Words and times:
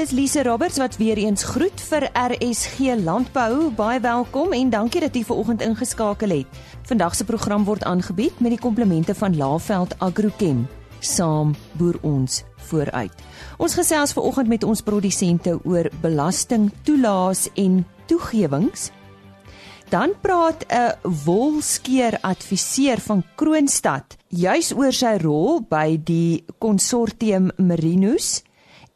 Dis 0.00 0.14
Lise 0.16 0.42
Roberts 0.42 0.78
wat 0.80 0.96
weer 0.96 1.18
eens 1.20 1.42
groet 1.44 1.80
vir 1.90 2.06
RSG 2.16 2.94
Landbou. 3.04 3.68
Baie 3.76 4.00
welkom 4.00 4.54
en 4.56 4.70
dankie 4.72 5.02
dat 5.04 5.12
jy 5.12 5.20
ver 5.28 5.36
oggend 5.42 5.60
ingeskakel 5.60 6.32
het. 6.32 6.60
Vandag 6.88 7.18
se 7.18 7.26
program 7.28 7.66
word 7.68 7.84
aangebied 7.84 8.40
met 8.40 8.54
die 8.54 8.60
komplemente 8.62 9.12
van 9.14 9.36
Laveld 9.36 9.92
Agrochem. 10.00 10.64
Saam 11.04 11.52
boer 11.76 11.98
ons 12.00 12.40
vooruit. 12.70 13.12
Ons 13.60 13.76
gesels 13.76 14.16
ver 14.16 14.24
oggend 14.24 14.48
met 14.48 14.64
ons 14.64 14.80
produsente 14.80 15.58
oor 15.68 15.92
belasting, 16.00 16.70
toelaas 16.88 17.50
en 17.60 17.82
toegewings. 18.08 18.88
Dan 19.92 20.16
praat 20.22 20.64
'n 20.72 20.96
wolskeer 21.26 22.16
adviseur 22.22 23.00
van 23.00 23.24
Kroonstad 23.36 24.16
juis 24.28 24.72
oor 24.72 24.92
sy 24.92 25.18
rol 25.20 25.60
by 25.60 26.00
die 26.04 26.44
konsortium 26.58 27.50
Merinos 27.56 28.42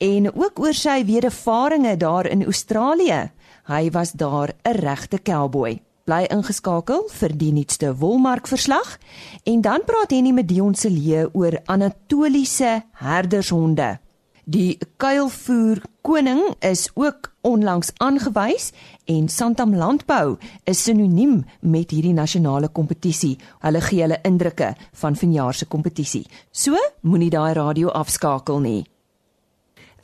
en 0.04 0.28
ook 0.34 0.60
oor 0.60 0.76
sy 0.76 1.00
wedervarings 1.08 1.98
daar 1.98 2.26
in 2.28 2.44
Australië. 2.44 3.30
Hy 3.64 3.90
was 3.90 4.12
daar 4.12 4.52
'n 4.62 4.76
regte 4.76 5.22
cowboy. 5.22 5.80
Bly 6.04 6.26
ingeskakel 6.28 7.08
vir 7.08 7.36
die 7.36 7.52
nuutste 7.52 7.96
wolmarkverslag 7.96 8.98
en 9.44 9.60
dan 9.60 9.80
praat 9.84 10.10
Henny 10.10 10.32
met 10.32 10.48
Dion 10.48 10.74
se 10.74 10.88
leë 10.88 11.30
oor 11.32 11.58
Anatoliese 11.64 12.82
herdershonde. 12.92 13.98
Die 14.44 14.78
kuilvoer 14.96 15.82
koning 16.00 16.54
is 16.60 16.90
ook 16.94 17.32
onlangs 17.40 17.90
aangewys 17.96 18.72
en 19.04 19.28
Santam 19.28 19.74
Landbou 19.74 20.36
is 20.64 20.82
sinoniem 20.82 21.44
met 21.60 21.90
hierdie 21.90 22.12
nasionale 22.12 22.68
kompetisie. 22.68 23.38
Hulle 23.58 23.80
gee 23.80 24.00
hulle 24.00 24.18
indrukke 24.22 24.74
van 24.92 25.16
vanjaar 25.16 25.54
se 25.54 25.64
kompetisie. 25.66 26.26
So, 26.50 26.76
moenie 27.00 27.30
daai 27.30 27.52
radio 27.52 27.88
afskakel 27.88 28.60
nie. 28.60 28.84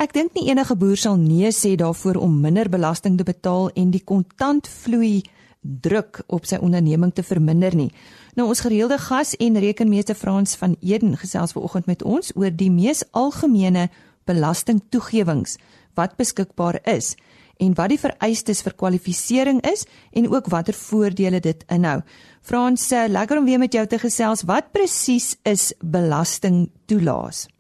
Ek 0.01 0.15
dink 0.17 0.33
nie 0.33 0.47
enige 0.48 0.73
boer 0.81 0.97
sal 0.97 1.19
nee 1.20 1.51
sê 1.53 1.75
daarvoor 1.77 2.17
om 2.25 2.39
minder 2.41 2.70
belasting 2.73 3.19
te 3.19 3.25
betaal 3.29 3.67
en 3.77 3.91
die 3.93 4.01
kontantvloei 4.01 5.27
druk 5.61 6.23
op 6.33 6.48
sy 6.48 6.57
onderneming 6.57 7.12
te 7.12 7.20
verminder 7.20 7.77
nie. 7.77 7.91
Nou 8.33 8.47
ons 8.48 8.62
gereelde 8.65 8.97
gas 8.97 9.34
en 9.37 9.61
rekenmeester 9.61 10.17
Frans 10.17 10.57
van 10.57 10.79
Eden 10.81 11.19
gesels 11.20 11.53
vanoggend 11.53 11.91
met 11.92 12.01
ons 12.01 12.33
oor 12.33 12.48
die 12.48 12.70
mees 12.73 13.05
algemene 13.12 13.91
belastingtoegewings 14.25 15.59
wat 16.01 16.17
beskikbaar 16.17 16.81
is 16.89 17.12
en 17.61 17.77
wat 17.77 17.92
die 17.92 18.01
vereistes 18.01 18.64
vir 18.64 18.79
kwalifisering 18.81 19.61
is 19.69 19.85
en 20.17 20.33
ook 20.33 20.48
watter 20.48 20.81
voordele 20.81 21.45
dit 21.45 21.64
inhou. 21.69 22.01
Frans, 22.41 22.89
eh, 22.89 23.05
lekker 23.05 23.37
om 23.37 23.45
weer 23.45 23.61
met 23.61 23.77
jou 23.77 23.87
te 23.87 24.01
gesels. 24.01 24.48
Wat 24.48 24.73
presies 24.73 25.37
is 25.45 25.75
belastingtoelaas? 25.85 27.51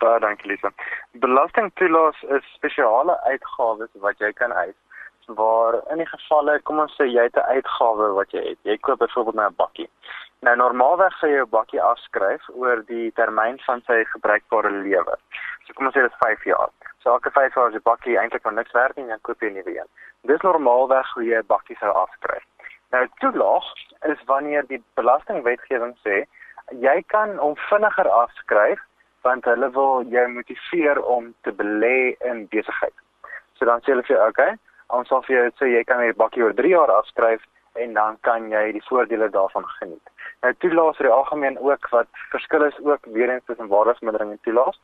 Baie 0.00 0.20
dankie 0.20 0.48
Lisa. 0.48 0.70
Belastingtoelaas 1.22 2.22
is 2.36 2.46
spesiale 2.54 3.18
uitgawes 3.28 3.90
wat 4.04 4.22
jy 4.22 4.32
kan 4.32 4.52
eis 4.52 4.76
waar 5.38 5.76
in 5.92 6.00
die 6.02 6.08
gevalle 6.10 6.56
kom 6.66 6.80
ons 6.82 6.94
sê 6.98 7.06
jy 7.06 7.26
het 7.28 7.36
'n 7.36 7.50
uitgawe 7.56 8.06
wat 8.18 8.32
jy 8.34 8.42
het. 8.48 8.58
Jy 8.64 8.76
koop 8.78 8.98
byvoorbeeld 8.98 9.36
nou 9.36 9.48
'n 9.50 9.60
bakkie. 9.62 9.88
Nou 10.40 10.56
normaalweg 10.56 11.14
sê 11.20 11.28
jy 11.34 11.42
'n 11.42 11.50
bakkie 11.50 11.82
afskryf 11.82 12.48
oor 12.54 12.82
die 12.86 13.12
termyn 13.12 13.60
van 13.66 13.82
sy 13.86 14.04
gebruikbare 14.04 14.70
lewe. 14.70 15.14
So 15.64 15.72
kom 15.74 15.86
ons 15.86 15.94
sê 15.94 16.00
dit 16.02 16.10
is 16.10 16.18
5 16.18 16.44
jaar. 16.44 16.70
So 17.02 17.12
elke 17.12 17.30
5 17.30 17.54
jaar 17.54 17.66
as 17.66 17.72
die 17.72 17.88
bakkie 17.90 18.18
eintlik 18.18 18.44
nog 18.44 18.54
niks 18.54 18.72
werd 18.72 18.96
nie, 18.96 19.18
koop 19.22 19.40
jy 19.40 19.48
'n 19.50 19.54
nuwe 19.54 19.78
een. 19.78 19.88
Dis 20.22 20.40
normaalweg 20.40 21.12
hoe 21.14 21.24
jy 21.24 21.38
'n 21.38 21.46
bakkie 21.46 21.76
sou 21.76 21.92
afskryf. 21.92 22.44
Nou 22.90 23.08
toelaag 23.18 23.66
is 24.02 24.24
wanneer 24.24 24.66
die 24.66 24.82
belastingwetgewing 24.94 25.96
sê 26.04 26.26
jy 26.70 27.02
kan 27.06 27.36
hom 27.36 27.56
vinniger 27.56 28.08
afskryf 28.08 28.80
want 29.22 29.44
hulle 29.44 29.70
wil 29.76 30.04
jou 30.08 30.26
motiveer 30.28 31.02
om 31.02 31.34
te 31.42 31.52
belê 31.52 32.16
in 32.30 32.46
besigheid. 32.52 32.94
So 33.58 33.68
dan 33.68 33.82
sê 33.84 33.92
hulle 33.92 34.04
vir 34.08 34.16
jou, 34.16 34.28
okay, 34.28 34.52
ons 34.96 35.08
sal 35.08 35.24
vir 35.26 35.36
jou 35.36 35.46
sê 35.60 35.72
jy 35.74 35.82
kan 35.88 36.02
hierdie 36.02 36.18
bakkie 36.18 36.44
oor 36.44 36.54
3 36.56 36.72
jaar 36.72 36.92
afskryf 36.94 37.44
en 37.82 37.94
dan 37.94 38.16
kan 38.26 38.48
jy 38.50 38.72
die 38.76 38.84
voordele 38.88 39.28
daarvan 39.30 39.66
geniet. 39.78 40.12
Nou 40.42 40.52
toelaas 40.64 40.96
vir 40.98 41.10
die 41.10 41.16
algemeen 41.16 41.58
ook 41.60 41.90
wat 41.92 42.08
verskil 42.32 42.64
is 42.66 42.78
ook 42.84 43.10
weer 43.16 43.30
eens 43.30 43.44
tussen 43.46 43.68
waardevermindering 43.68 44.30
en 44.30 44.40
toelaas. 44.46 44.80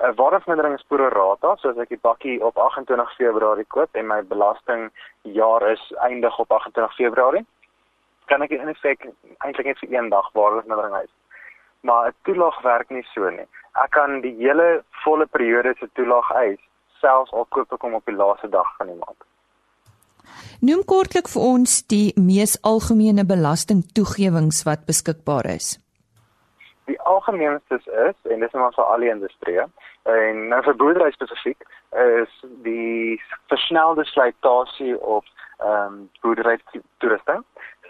'n 0.00 0.10
uh, 0.10 0.14
Waardevermindering 0.18 0.74
is 0.74 0.86
pro 0.88 1.08
rata, 1.08 1.56
so 1.56 1.70
as 1.70 1.78
ek 1.78 1.88
die 1.88 2.02
bakkie 2.02 2.38
op 2.42 2.56
28 2.58 3.14
Februarie 3.16 3.66
koop 3.74 3.94
en 3.94 4.06
my 4.06 4.22
belasting 4.22 4.90
jaar 5.22 5.62
is 5.70 5.82
eindig 6.06 6.38
op 6.38 6.50
28 6.52 6.94
Februarie, 6.94 7.44
kan 8.26 8.42
ek 8.42 8.50
in 8.50 8.68
effek 8.68 9.06
eintlik 9.38 9.66
net 9.66 9.78
vir 9.78 9.94
een 9.94 10.08
dag 10.08 10.30
waardevermindering 10.32 10.96
hê. 10.98 11.06
Maar 11.84 12.08
'n 12.08 12.16
toelaag 12.24 12.62
werk 12.62 12.90
nie 12.90 13.06
so 13.14 13.30
nie 13.30 13.48
ek 13.82 13.90
kan 13.96 14.20
die 14.22 14.34
hele 14.38 14.82
volle 15.04 15.26
periode 15.26 15.74
se 15.78 15.88
toelaag 15.98 16.30
eis 16.40 16.60
selfs 17.02 17.32
al 17.34 17.46
koop 17.54 17.72
ek 17.74 17.86
hom 17.86 17.96
op 17.98 18.06
die 18.10 18.16
laaste 18.16 18.48
dag 18.48 18.68
van 18.78 18.92
die 18.92 18.98
maand. 18.98 19.24
Noem 20.64 20.84
kortlik 20.88 21.28
vir 21.28 21.42
ons 21.44 21.80
die 21.92 22.14
mees 22.16 22.54
algemene 22.64 23.26
belastingtoegewings 23.28 24.62
wat 24.68 24.86
beskikbaar 24.88 25.50
is. 25.52 25.74
Die 26.88 26.96
algemeenste 27.00 27.80
is 28.06 28.32
en 28.32 28.40
dis 28.44 28.56
maar 28.56 28.72
vir 28.76 28.84
al 28.84 29.04
die 29.04 29.12
industrieë 29.12 29.68
en 30.14 30.42
nou 30.52 30.60
vir 30.64 30.78
boerdery 30.80 31.12
spesifiek 31.16 31.68
is 32.22 32.32
die 32.64 33.20
versnelde 33.52 34.06
slytasie 34.12 34.96
op 35.00 35.26
ehm 35.64 35.92
um, 35.92 35.98
boerdery 36.22 36.58
toerusting 37.02 37.44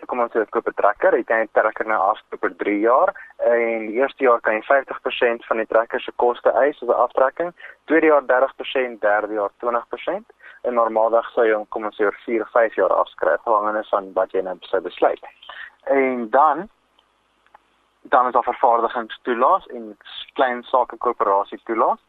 kom 0.07 0.21
ons 0.21 0.33
sê 0.33 0.45
koop 0.51 0.69
'n 0.69 0.75
trekker, 0.75 1.17
jy 1.17 1.25
kan 1.25 1.41
die 1.41 1.53
trekker 1.53 1.87
nou 1.87 2.01
afkoop 2.11 2.41
vir 2.41 2.55
3 2.63 2.81
jaar 2.81 3.15
en 3.39 3.87
die 3.87 3.99
eerste 4.01 4.25
jaar 4.25 4.41
kan 4.41 4.55
jy 4.55 4.63
50% 4.63 5.45
van 5.49 5.57
die 5.57 5.67
trekker 5.67 6.01
se 6.01 6.13
koste 6.17 6.51
eis 6.51 6.83
as 6.83 6.89
'n 6.89 7.03
aftrekking, 7.05 7.53
tweede 7.87 8.07
jaar 8.07 8.23
30%, 8.23 9.01
derde 9.01 9.35
jaar 9.35 9.51
20% 9.59 10.25
en 10.65 10.75
normaalweg 10.75 11.27
sou 11.35 11.45
jy 11.45 11.65
kom 11.69 11.85
ons 11.85 11.97
sê 11.97 12.05
oor 12.05 12.19
4 12.25 12.43
of 12.43 12.51
5 12.51 12.75
jaar 12.75 12.93
afskryf 12.93 13.41
afhangende 13.45 13.85
van 13.91 14.13
wat 14.13 14.33
jy 14.33 14.41
nou 14.41 14.57
besluit. 14.83 15.21
En 15.85 16.31
dan 16.31 16.69
dan 18.09 18.27
is 18.27 18.33
daar 18.33 18.43
vervaardigingstoelaas 18.43 19.67
en 19.67 19.97
klein 20.33 20.63
sake 20.63 20.97
koöperasie 20.97 21.61
toelaas. 21.65 22.01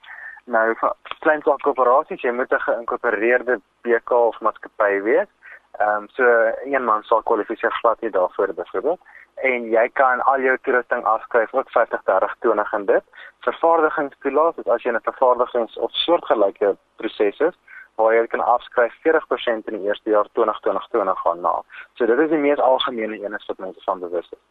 Nou 0.45 0.75
vir 0.75 0.91
klein 1.19 1.41
sake 1.41 1.63
koöperasies 1.63 2.22
jy 2.22 2.31
moet 2.31 2.51
'n 2.51 2.66
geïnkorporeerde 2.67 3.61
BK 3.81 4.11
of 4.11 4.39
maatskappy 4.39 5.01
wees 5.01 5.31
Ehm 5.78 6.03
um, 6.03 6.08
so 6.13 6.24
een 6.63 6.84
man 6.84 7.03
sal 7.03 7.22
kwalifiseer 7.22 7.72
glad 7.72 8.02
nie 8.02 8.12
daarvoor 8.12 8.53
byvoorbeeld 8.53 9.00
en 9.36 9.69
jy 9.69 9.90
kan 9.94 10.22
al 10.22 10.40
jou 10.40 10.58
toerusting 10.62 11.03
afskryf 11.03 11.53
ook 11.53 11.69
50 11.69 12.03
30 12.03 12.36
20 12.40 12.74
en 12.74 12.86
dit 12.86 13.03
vervaardigingstoelaas 13.40 14.56
is 14.58 14.68
as 14.68 14.84
jy 14.84 14.91
'n 14.91 15.08
vervaardigings 15.09 15.78
of 15.78 15.91
soortgelyke 15.91 16.78
proses 16.96 17.40
is 17.40 17.56
waar 17.96 18.14
jy 18.16 18.28
kan 18.28 18.40
afskryf 18.40 18.94
40% 19.03 19.68
in 19.68 19.78
die 19.78 19.88
eerste 19.88 20.09
jaar 20.09 20.28
2020 20.31 20.88
20 20.91 21.19
gaan 21.19 21.41
na. 21.41 21.62
So 21.94 22.06
dit 22.06 22.19
is 22.19 22.30
die 22.30 22.38
mees 22.47 22.59
algemene 22.59 23.24
een 23.24 23.40
wat 23.47 23.58
mense 23.58 23.81
van 23.84 24.00
bewus 24.00 24.30
is. 24.31 24.44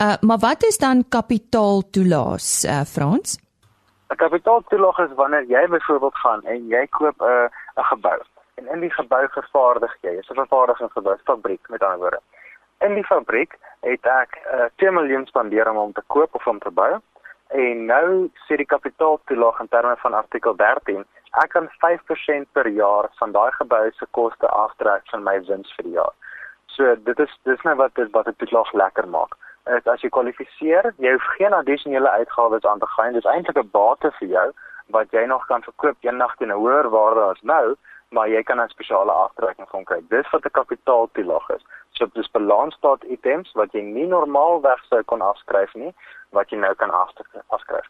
Uh 0.00 0.16
maar 0.20 0.38
wat 0.38 0.62
is 0.62 0.78
dan 0.78 1.08
kapitaaltoelaas 1.08 2.64
uh 2.64 2.84
Frans? 2.84 3.38
'n 4.08 4.16
Kapitaaltoelaas 4.16 4.98
is 4.98 5.14
wanneer 5.14 5.44
jy 5.44 5.68
byvoorbeeld 5.68 6.16
gaan 6.16 6.42
en 6.42 6.66
jy 6.66 6.86
koop 6.86 7.20
'n 7.20 7.24
uh, 7.24 7.48
'n 7.76 7.84
gebou 7.92 8.20
en 8.56 8.68
in 8.72 8.80
die 8.80 8.92
gebou 8.92 9.22
vervaardig 9.34 9.96
jy. 10.00 10.14
Dit 10.16 10.24
is 10.24 10.30
'n 10.30 10.42
vervaardigingsgebou, 10.44 11.16
fabriek 11.24 11.68
met 11.68 11.82
ander 11.82 11.98
woorde. 11.98 12.20
In 12.78 12.94
die 12.94 13.04
fabriek 13.04 13.58
het 13.80 14.06
ek 14.06 14.40
uh, 14.52 14.64
eh, 14.64 14.70
2 14.76 14.90
miljoen 14.90 15.26
spandeer 15.26 15.70
om 15.70 15.76
hom 15.76 15.92
te 15.92 16.02
koop 16.06 16.34
of 16.34 16.46
om 16.46 16.58
te 16.58 16.70
bou. 16.70 16.98
En 17.48 17.86
nou 17.86 18.30
sê 18.46 18.56
die 18.56 18.72
kapitaaltoelaag 18.74 19.60
in 19.60 19.68
terme 19.68 19.96
van 19.96 20.14
artikel 20.14 20.56
13, 20.56 21.04
ek 21.42 21.50
kan 21.50 21.68
5% 21.84 22.52
per 22.52 22.68
jaar 22.68 23.08
van 23.18 23.32
daai 23.32 23.52
gebou 23.52 23.90
se 23.92 24.06
koste 24.10 24.48
aftrek 24.48 25.02
van 25.10 25.22
my 25.22 25.40
wins 25.46 25.74
vir 25.76 25.84
die 25.84 25.96
jaar. 25.98 26.14
So 26.66 26.96
dit 26.96 27.18
is 27.18 27.38
dis 27.42 27.62
nou 27.62 27.74
wat 27.76 27.94
dit 27.94 28.10
wat 28.10 28.24
dit 28.24 28.38
toelaag 28.38 28.72
lekker 28.72 29.08
maak. 29.08 29.36
Is 29.76 29.86
as 29.86 30.02
jy 30.02 30.08
kwalifiseer, 30.08 30.92
jy 30.98 31.12
hoef 31.12 31.28
geen 31.38 31.52
addisionele 31.52 32.10
uitgawes 32.10 32.64
aan 32.64 32.78
te 32.78 32.86
gaan. 32.86 33.12
Dit 33.12 33.24
is 33.24 33.30
eintlik 33.30 33.58
'n 33.58 33.70
bate 33.70 34.10
vir 34.18 34.28
jou 34.28 34.48
wat 34.86 35.10
jy 35.10 35.24
nog 35.26 35.46
kan 35.46 35.62
verkoop 35.62 35.96
eendag 36.00 36.36
teen 36.36 36.52
'n 36.52 36.60
hoër 36.62 36.88
waarde 36.90 37.20
as 37.20 37.42
nou 37.42 37.76
maar 38.14 38.28
jy 38.28 38.42
kan 38.42 38.60
'n 38.60 38.68
spesiale 38.68 39.12
aftrekking 39.12 39.68
van 39.68 39.84
kry. 39.84 40.00
Dis 40.08 40.30
wat 40.30 40.44
'n 40.44 40.50
kapitaaltoelaag 40.50 41.48
is. 41.56 41.64
So 41.90 42.06
dis 42.12 42.30
balansstaat 42.30 43.04
items 43.04 43.52
wat 43.52 43.72
jy 43.72 43.80
nie 43.80 44.06
normaalweg 44.06 44.84
sou 44.88 45.02
kon 45.02 45.20
afskryf 45.20 45.74
nie, 45.74 45.94
wat 46.30 46.50
jy 46.50 46.58
nou 46.58 46.74
kan 46.74 46.90
afskryf. 46.90 47.86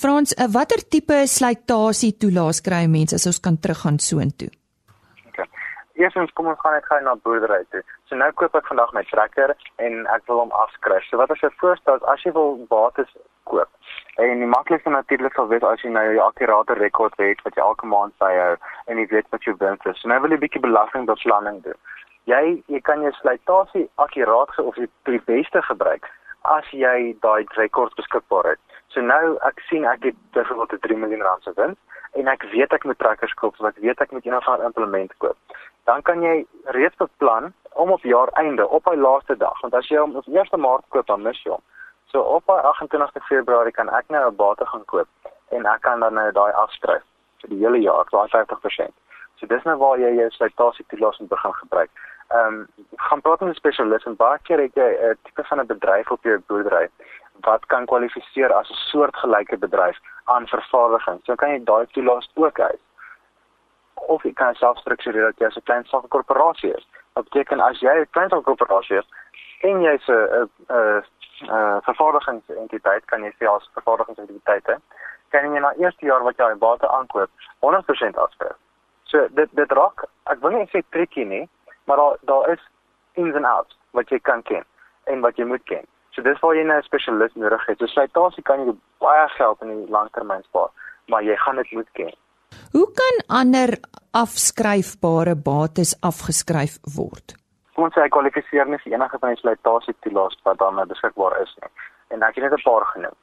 Frans, 0.00 0.34
eh, 0.34 0.46
watter 0.52 0.88
tipe 0.88 1.26
slytasie 1.26 2.16
toelaas 2.16 2.60
kry 2.60 2.86
mense 2.86 3.14
as 3.14 3.26
ons 3.26 3.40
kan 3.40 3.58
teruggaan 3.58 3.98
soontoe? 3.98 4.50
Okay. 5.28 5.46
Eerstens 5.94 6.32
kom 6.32 6.46
ons 6.46 6.60
gaan 6.60 6.72
net 6.72 6.84
gou 6.84 7.00
na 7.00 7.14
boerdery 7.14 7.64
toe. 7.70 7.82
So 8.08 8.16
nou 8.16 8.32
koop 8.32 8.54
ek 8.54 8.66
vandag 8.66 8.92
my 8.92 9.02
trekker 9.02 9.54
en 9.76 10.06
ek 10.06 10.26
wil 10.26 10.38
hom 10.38 10.50
afskryf. 10.50 11.04
So 11.10 11.16
wat 11.16 11.30
as 11.30 11.40
jy 11.40 11.50
voorstel 11.60 12.02
as 12.12 12.22
jy 12.22 12.32
wil 12.32 12.66
bates? 12.68 13.10
En 14.16 14.38
die 14.38 14.46
maklikste 14.46 14.90
natuurlik 14.90 15.34
sal 15.34 15.48
wees 15.50 15.62
as 15.66 15.80
jy 15.82 15.90
nou 15.90 16.04
'n 16.14 16.18
akkurate 16.18 16.74
rekord 16.78 17.14
het 17.18 17.42
wat 17.42 17.54
jy 17.54 17.62
elke 17.62 17.86
maand 17.86 18.12
byhou 18.18 18.56
en 18.86 18.98
jy 18.98 19.06
weet 19.06 19.26
wat 19.30 19.42
jou 19.42 19.54
wins 19.58 19.84
is. 19.84 20.00
So 20.00 20.08
nou 20.08 20.20
wil 20.20 20.30
jy 20.30 20.36
'n 20.36 20.44
bietjie 20.44 20.60
belastingbeplanning 20.60 21.62
doen. 21.62 21.80
Jy 22.24 22.62
jy 22.66 22.80
kan 22.80 23.02
jou 23.02 23.12
slytasie 23.12 23.90
akkuraat 23.94 24.58
of 24.58 24.76
jy 24.76 24.86
die 25.04 25.22
beste 25.26 25.62
gebruik 25.62 26.06
as 26.42 26.64
jy 26.70 27.16
daai 27.20 27.44
rekord 27.56 27.94
beskikbaar 27.96 28.44
het. 28.44 28.60
So 28.88 29.00
nou 29.00 29.38
ek 29.42 29.60
sien 29.68 29.84
ek 29.84 30.02
het 30.04 30.16
byvoorbeeld 30.32 30.72
'n 30.72 30.86
3 30.86 30.96
miljoen 30.96 31.22
rand 31.22 31.42
se 31.42 31.52
wins 31.56 31.78
en 32.12 32.28
ek 32.28 32.42
weet 32.52 32.72
ek 32.72 32.84
moet 32.84 32.98
trekkers 32.98 33.34
koop 33.34 33.54
of 33.58 33.66
ek 33.66 33.82
weet 33.82 34.00
ek 34.00 34.12
moet 34.12 34.26
eendag 34.26 34.48
'n 34.48 34.64
implement 34.64 35.16
koop, 35.18 35.36
dan 35.84 36.02
kan 36.02 36.22
jy 36.22 36.46
reeds 36.64 36.96
beplan 36.96 37.52
om 37.72 37.90
op 37.90 38.02
jaar 38.02 38.28
einde 38.28 38.68
op 38.68 38.84
hy 38.84 38.96
laaste 38.96 39.36
dag, 39.36 39.60
want 39.60 39.74
as 39.74 39.88
jy 39.88 39.98
hom 39.98 40.16
op 40.16 40.26
1 40.26 40.60
Maart 40.60 40.84
koop 40.88 41.06
dan 41.06 41.22
mis 41.22 41.42
jy 41.42 41.50
hom. 41.50 41.62
So 42.14 42.20
op 42.20 42.48
28 42.48 43.26
Februarie 43.26 43.72
kan 43.72 43.88
ek 43.88 44.04
nou 44.08 44.30
'n 44.30 44.36
bate 44.36 44.66
gaan 44.66 44.84
koop 44.84 45.08
en 45.48 45.66
ek 45.66 45.80
kan 45.80 46.00
dan 46.00 46.14
nou 46.14 46.32
daai 46.32 46.52
afskryf 46.52 47.02
vir 47.40 47.48
die 47.48 47.58
hele 47.58 47.78
jaar, 47.78 48.06
daai 48.10 48.28
50%. 48.28 48.94
So 49.36 49.46
dis 49.46 49.64
nou 49.64 49.76
waar 49.78 49.98
jy 49.98 50.12
jou 50.14 50.30
slytasie 50.30 50.84
toelassing 50.88 51.28
begin 51.28 51.54
gebruik. 51.54 51.90
Ehm 52.28 52.46
um, 52.46 52.68
gaan 52.96 53.20
praat 53.20 53.40
met 53.40 53.48
'n 53.48 53.54
spesialis 53.54 54.04
en 54.04 54.16
baie 54.16 54.38
keer 54.42 54.60
het 54.60 54.74
jy 54.74 54.90
'n 55.10 55.18
tipe 55.22 55.44
van 55.44 55.60
'n 55.60 55.66
bedryf 55.66 56.10
op 56.10 56.22
jou 56.22 56.38
boerdery 56.46 56.88
wat 57.40 57.66
kan 57.66 57.86
kwalifiseer 57.86 58.52
as 58.52 58.70
'n 58.70 58.82
soortgelyke 58.90 59.56
bedryf 59.56 59.98
aan 60.24 60.46
vervaardiging. 60.46 61.20
So 61.24 61.34
kan 61.34 61.50
jy 61.50 61.64
daai 61.64 61.86
toelaas 61.86 62.30
ook 62.34 62.58
hê. 62.58 62.78
Of 63.94 64.22
jy 64.22 64.32
kan 64.32 64.54
self 64.54 64.78
struktureer 64.78 65.26
dat 65.26 65.38
jy 65.38 65.46
'n 65.46 65.62
klein 65.64 65.84
sake 65.84 66.08
korporasie 66.08 66.74
is. 66.76 66.86
Wat 67.12 67.24
beteken 67.24 67.60
as 67.60 67.80
jy 67.80 67.94
'n 68.00 68.10
klein 68.10 68.28
sake 68.28 68.42
korporasie 68.42 68.98
is 68.98 69.08
en 69.62 69.80
jy 69.80 69.98
'n 70.08 71.04
'n 71.44 71.50
'n 71.50 71.80
vervaardigingsentiteit 71.88 73.04
kan 73.06 73.22
jy 73.22 73.32
sê 73.38 73.44
as 73.54 73.70
vervaardigingsentiteit 73.74 74.66
hè 74.66 74.76
kan 75.34 75.54
jy 75.54 75.60
na 75.60 75.72
eerste 75.82 76.06
jaar 76.06 76.22
wat 76.22 76.38
jy 76.38 76.46
aan 76.50 76.58
bate 76.58 76.88
aankoop 76.88 77.30
100% 77.66 78.20
afskryf. 78.24 78.58
So 79.10 79.26
dit 79.38 79.50
dit 79.60 79.72
raak 79.78 80.06
ek 80.32 80.40
wil 80.42 80.54
nie 80.56 80.68
sê 80.72 80.82
tricky 80.90 81.24
nie, 81.24 81.48
maar 81.86 81.96
daar 81.96 82.16
daar 82.30 82.52
is 82.54 82.62
ins 83.14 83.34
and 83.34 83.46
outs 83.46 83.76
wat 83.98 84.10
jy 84.10 84.18
kan 84.18 84.42
ken 84.42 84.64
en 85.10 85.20
wat 85.20 85.36
jy 85.36 85.44
moet 85.44 85.64
ken. 85.70 85.86
So 86.14 86.22
dis 86.22 86.40
waar 86.40 86.54
jy 86.54 86.64
'n 86.64 86.82
spesialis 86.82 87.34
nodig 87.34 87.66
het. 87.66 87.78
So 87.78 87.86
slytasie 87.86 88.42
kan 88.42 88.66
jy 88.66 88.74
baie 88.98 89.28
geld 89.28 89.62
in 89.62 89.68
die 89.68 89.90
langtermyn 89.90 90.42
spaar, 90.42 90.70
maar 91.08 91.22
jy 91.22 91.36
gaan 91.36 91.56
dit 91.56 91.72
moet 91.72 91.90
ken. 91.92 92.14
Hoe 92.72 92.88
kan 93.00 93.16
ander 93.40 93.78
afskryfbare 94.12 95.36
bates 95.36 95.96
afgeskryf 96.00 96.78
word? 96.96 97.43
Kom 97.74 97.88
ons 97.88 97.94
sê 97.96 98.04
hy 98.04 98.10
kwalifiseer 98.14 98.68
nie 98.70 98.78
vir 98.84 98.94
enige 98.94 99.18
van 99.18 99.34
die 99.34 99.40
slytasie 99.40 99.94
toelaas 100.06 100.36
wat 100.46 100.58
dan 100.62 100.78
beskikbaar 100.90 101.34
is 101.42 101.54
nie. 101.62 101.70
En 102.14 102.22
ek 102.22 102.36
het 102.36 102.44
net 102.44 102.58
'n 102.58 102.66
paar 102.66 102.84
genoem. 102.94 103.16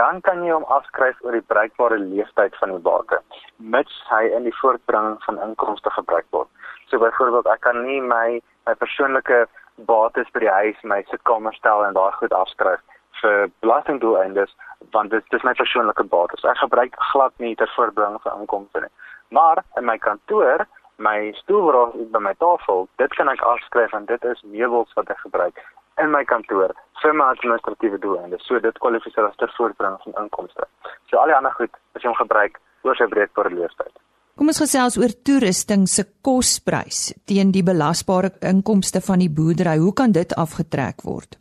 Dan 0.00 0.20
kan 0.20 0.44
jy 0.44 0.52
hom 0.52 0.64
afskryf 0.64 1.16
oor 1.20 1.32
die 1.32 1.48
bruikbare 1.52 1.98
lewensduur 1.98 2.56
van 2.60 2.70
die 2.70 2.78
bate, 2.78 3.18
mits 3.58 4.00
hy 4.08 4.24
in 4.36 4.44
die 4.44 4.56
voortbring 4.60 5.18
van 5.26 5.40
inkomste 5.46 5.90
gebruik 5.90 6.24
word. 6.30 6.48
So 6.88 6.98
byvoorbeeld 6.98 7.46
ek 7.46 7.60
kan 7.60 7.84
nie 7.84 8.00
my 8.00 8.40
my 8.66 8.74
persoonlike 8.74 9.46
bates 9.76 10.30
by 10.32 10.40
die 10.40 10.56
huis, 10.60 10.76
my 10.82 11.02
sitkamer 11.10 11.52
stel 11.52 11.84
en 11.84 11.94
daai 11.94 12.12
goed 12.12 12.32
afskryf 12.32 12.80
vir 13.20 13.50
belastingdoeleindes 13.60 14.56
want 14.92 15.10
dit 15.10 15.24
dis 15.30 15.42
my 15.42 15.52
persoonlike 15.52 16.04
bates. 16.04 16.44
Ek 16.44 16.56
gebruik 16.56 16.96
glad 17.12 17.32
nie 17.38 17.54
ter 17.56 17.70
voorbring 17.76 18.16
van 18.22 18.40
inkomste 18.40 18.80
nie. 18.80 18.92
Maar 19.28 19.62
in 19.76 19.84
my 19.84 19.98
kantoor, 19.98 20.66
my 20.96 21.32
stoel 21.42 21.64
waar 21.66 21.80
ek 21.88 22.10
by 22.12 22.20
my 22.22 22.34
tafel, 22.38 22.88
dit 23.02 23.14
kan 23.18 23.28
ek 23.28 23.42
afskryf 23.42 23.92
en 23.92 24.06
dit 24.06 24.24
is 24.30 24.42
meubels 24.42 24.92
wat 24.98 25.10
ek 25.10 25.18
gebruik 25.26 25.58
in 26.02 26.10
my 26.10 26.24
kantoor 26.24 26.74
vir 27.02 27.14
my 27.14 27.26
administratiewe 27.34 27.98
doeleindes. 28.02 28.42
So 28.46 28.58
dit 28.62 28.78
kwalifiseer 28.82 29.28
as 29.28 29.36
ter 29.36 29.52
voorbring 29.56 29.98
van 30.04 30.16
inkomste. 30.24 30.66
So 31.10 31.18
al 31.20 31.30
die 31.30 31.36
ander 31.36 31.54
goed 31.58 31.74
as 31.94 32.02
jy 32.02 32.10
hom 32.10 32.18
gebruik 32.18 32.58
oor 32.84 32.98
sy 32.98 33.08
breedbare 33.10 33.52
leeftyd. 33.54 33.92
Kom 34.34 34.50
ons 34.50 34.58
gesels 34.58 34.96
oor 34.98 35.12
toerusting 35.26 35.86
se 35.86 36.02
kosprys 36.26 37.12
teen 37.30 37.52
die 37.54 37.62
belasbare 37.62 38.32
inkomste 38.42 39.02
van 39.04 39.22
die 39.22 39.30
boerdery. 39.30 39.76
Hoe 39.78 39.94
kan 39.94 40.14
dit 40.14 40.34
afgetrek 40.34 41.04
word? 41.06 41.38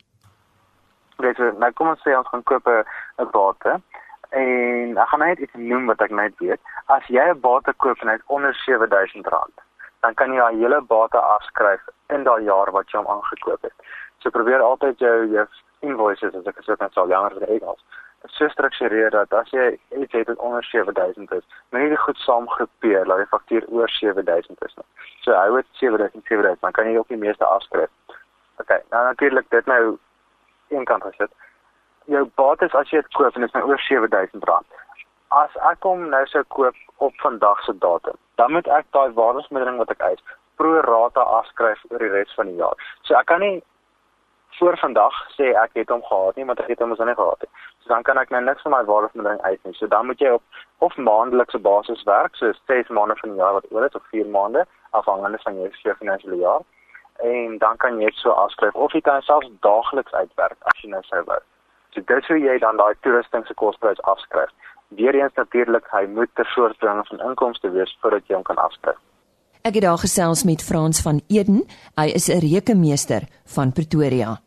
Dit 1.23 1.39
is 1.39 1.57
nou 1.57 1.71
kom 1.73 1.89
ons 1.93 2.03
sê 2.05 2.13
ons 2.17 2.29
gaan 2.29 2.43
koop 2.43 2.67
'n 2.67 3.29
bate 3.33 3.79
en 4.41 4.97
ek 4.97 5.09
gaan 5.11 5.23
net 5.25 5.39
iets 5.45 5.59
noem 5.71 5.85
wat 5.91 6.01
ek 6.01 6.11
net 6.11 6.37
weet. 6.43 6.61
As 6.95 7.05
jy 7.07 7.25
'n 7.31 7.41
bate 7.41 7.73
koop 7.77 8.01
en 8.01 8.09
hy 8.11 8.15
is 8.15 8.27
onder 8.27 8.53
R7000, 8.53 9.65
dan 10.01 10.13
kan 10.13 10.33
jy 10.33 10.39
daai 10.39 10.61
hele 10.61 10.81
bate 10.81 11.17
afskryf 11.17 11.81
in 12.09 12.23
daai 12.23 12.43
jaar 12.43 12.71
wat 12.71 12.91
jy 12.91 12.99
hom 12.99 13.11
aangekoop 13.15 13.61
het. 13.61 13.73
So 14.19 14.29
probeer 14.29 14.61
altyd 14.61 14.99
jou 14.99 15.27
jou 15.27 15.47
invoices 15.79 16.35
as 16.35 16.47
ek 16.47 16.57
gesê 16.57 16.75
het 16.79 16.93
sal 16.93 17.07
langer 17.07 17.39
vir 17.39 17.49
Engels 17.49 17.83
so 18.25 18.47
struktureer 18.47 19.09
dat 19.09 19.33
as 19.33 19.49
jy 19.49 19.79
iets 19.99 20.11
het 20.11 20.27
wat 20.27 20.37
onder 20.37 20.63
7000 20.63 21.31
is, 21.31 21.43
moet 21.69 21.81
jy 21.81 21.89
dit 21.89 21.99
goed 21.99 22.17
saamgroepeer 22.17 23.05
dat 23.05 23.17
die 23.17 23.31
faktuur 23.31 23.65
oor 23.67 23.89
7000 23.89 24.63
is. 24.65 24.75
Nie. 24.75 24.85
So 25.25 25.35
hou 25.35 25.55
dit 25.55 25.67
7000 25.81 26.25
7000, 26.25 26.61
dan 26.61 26.71
kan 26.71 26.89
jy 26.89 26.97
ook 26.97 27.11
die 27.11 27.19
meeste 27.19 27.45
afskryf. 27.45 27.91
OK, 28.61 28.71
nou 28.89 29.03
natuurlik 29.03 29.49
dit 29.49 29.65
nou 29.65 29.97
een 30.69 30.85
kant 30.85 31.03
gesit. 31.03 31.31
Jou 32.11 32.23
bates 32.35 32.73
as 32.75 32.89
jy 32.91 33.01
dit 33.01 33.13
koop 33.17 33.35
en 33.35 33.45
dit 33.45 33.49
is 33.49 33.55
nou 33.55 33.67
oor 33.69 33.79
7000 33.79 34.47
rand. 34.49 34.79
As 35.33 35.53
ek 35.71 35.85
hom 35.87 36.09
nou 36.11 36.23
sou 36.29 36.43
koop 36.55 36.75
op 37.05 37.13
vandag 37.23 37.61
se 37.65 37.73
datum, 37.85 38.17
dan 38.41 38.51
moet 38.51 38.67
ek 38.67 38.89
daai 38.95 39.13
waardesmindering 39.19 39.77
wat 39.81 39.93
ek 39.93 40.03
eis 40.09 40.23
pro 40.61 40.81
rata 40.85 41.23
afskryf 41.39 41.79
oor 41.89 42.03
die 42.03 42.11
res 42.11 42.33
van 42.37 42.51
die 42.51 42.59
jaar. 42.59 42.75
So 43.07 43.15
ek 43.19 43.29
kan 43.31 43.41
nie 43.41 43.61
voor 44.59 44.77
vandag 44.77 45.15
sê 45.37 45.53
ek 45.63 45.79
het 45.79 45.89
hom 45.89 46.03
gehad 46.09 46.35
nie, 46.35 46.45
want 46.45 46.59
ek 46.61 46.69
het 46.73 46.83
hom 46.83 46.91
mos 46.93 47.01
nie 47.01 47.15
gehad 47.17 47.45
nie. 47.45 47.51
So 47.81 47.93
dan 47.93 48.05
kan 48.07 48.19
ek 48.21 48.35
nou 48.35 48.43
niks 48.43 48.61
van 48.67 48.75
my 48.75 48.83
waardesmindering 48.89 49.41
uit 49.41 49.63
nie. 49.63 49.73
So 49.79 49.87
dan 49.87 50.05
moet 50.11 50.21
jy 50.21 50.35
op 50.35 50.43
of 50.85 50.97
maandelikse 50.97 51.59
basis 51.59 52.03
werk, 52.09 52.35
so 52.35 52.51
6 52.69 52.91
maande 52.93 53.17
van 53.21 53.33
die 53.33 53.41
jaar 53.41 53.57
wat 53.57 53.71
oor 53.71 53.87
is 53.87 53.97
of 53.97 54.05
4 54.11 54.29
maande 54.35 54.65
afhangende 54.91 55.39
van 55.47 55.57
jou 55.57 55.95
finansiële 56.03 56.43
jaar. 56.43 56.61
En 57.23 57.57
dan 57.57 57.77
kan 57.77 57.99
jy 58.01 58.11
so 58.19 58.35
afskryf 58.45 58.75
of 58.75 58.93
jy 58.93 59.01
kan 59.01 59.21
selfs 59.21 59.49
daagliks 59.65 60.13
uitwerk 60.13 60.57
as 60.69 60.83
jy 60.83 60.93
nou 60.93 61.01
sou 61.09 61.23
wou. 61.25 61.41
So 61.93 62.01
dit 62.01 62.27
sou 62.27 62.37
jy 62.37 62.57
dan 62.59 62.77
daai 62.77 62.95
toerusting 63.05 63.45
se 63.47 63.53
kosprys 63.53 64.01
afskryf. 64.09 64.49
Weereens 64.97 65.33
natuurlik, 65.37 65.85
hy 65.93 66.05
moet 66.09 66.29
ter 66.37 66.47
voortbring 66.55 67.01
van 67.07 67.25
inkomste 67.29 67.69
wees 67.73 67.97
voordat 68.01 68.25
jy 68.27 68.37
hom 68.37 68.45
kan 68.47 68.61
afskryf. 68.61 68.97
Ek 69.63 69.77
het 69.77 69.85
daar 69.85 70.01
gesels 70.01 70.43
met 70.43 70.63
Frans 70.63 71.01
van 71.01 71.21
Eden. 71.31 71.63
Hy 71.95 72.07
is 72.17 72.27
'n 72.29 72.41
rekenmeester 72.43 73.23
van 73.45 73.71
Pretoria. 73.71 74.41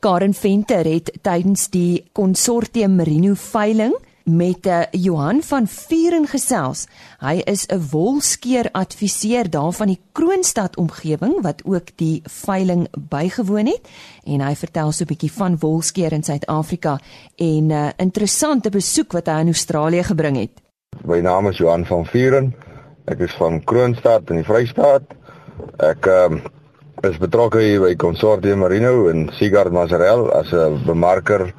Karen 0.00 0.34
Venter 0.34 0.84
het 0.86 1.10
tydens 1.22 1.68
die 1.70 2.08
konsortium 2.12 2.96
Merino 2.96 3.34
veiling 3.34 3.94
met 4.28 4.64
'n 4.64 4.68
uh, 4.68 4.80
eh, 4.80 4.86
Johan 4.90 5.42
van 5.42 5.66
Vuren 5.66 6.26
gesels. 6.26 6.86
Hy 7.18 7.40
is 7.44 7.66
'n 7.66 7.88
wolskeer 7.90 8.68
adviseur 8.72 9.50
daar 9.50 9.72
van 9.72 9.86
die 9.86 10.00
Kroonstad 10.12 10.76
omgewing 10.76 11.42
wat 11.42 11.62
ook 11.64 11.88
die 11.96 12.22
veiling 12.24 12.88
bygewoon 13.08 13.66
het 13.66 13.88
en 14.24 14.40
hy 14.40 14.54
vertel 14.54 14.92
so 14.92 15.04
'n 15.04 15.06
bietjie 15.06 15.32
van 15.32 15.58
wolskeer 15.58 16.12
in 16.12 16.22
Suid-Afrika 16.22 17.00
en 17.36 17.66
'n 17.66 17.70
uh, 17.70 17.88
interessante 17.96 18.70
besoek 18.70 19.12
wat 19.12 19.26
hy 19.26 19.32
aan 19.32 19.46
Australië 19.46 20.02
gebring 20.02 20.36
het. 20.36 20.50
My 21.04 21.20
naam 21.20 21.48
is 21.48 21.58
Johan 21.58 21.86
van 21.86 22.06
Vuren. 22.06 22.54
Ek 23.04 23.18
is 23.18 23.32
van 23.32 23.64
Kroonstad 23.64 24.30
in 24.30 24.36
die 24.36 24.44
Vrystaat. 24.44 25.02
Ek 25.76 26.06
ehm 26.06 26.32
um, 26.32 26.42
is 27.02 27.18
betrokke 27.18 27.60
hier 27.62 27.80
by 27.80 27.94
Consortium 27.96 28.58
Marino 28.58 29.08
en 29.08 29.28
Sigard 29.38 29.72
Mazarel 29.72 30.32
as 30.32 30.52
'n 30.52 30.82
bemarker 30.86 31.54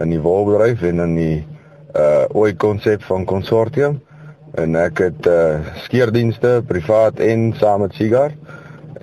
in 0.00 0.10
die 0.10 0.20
wolbedryf 0.20 0.82
en 0.82 1.00
in 1.00 1.14
die 1.16 1.46
uh 1.94 2.24
ooi 2.34 2.52
konsep 2.56 3.02
van 3.06 3.24
Consortium 3.24 4.00
en 4.58 4.76
ek 4.76 4.98
het 4.98 5.26
uh 5.30 5.60
skeerdienste 5.86 6.62
privaat 6.66 7.20
en 7.22 7.52
saam 7.58 7.84
met 7.86 7.94
Sigard 7.94 8.34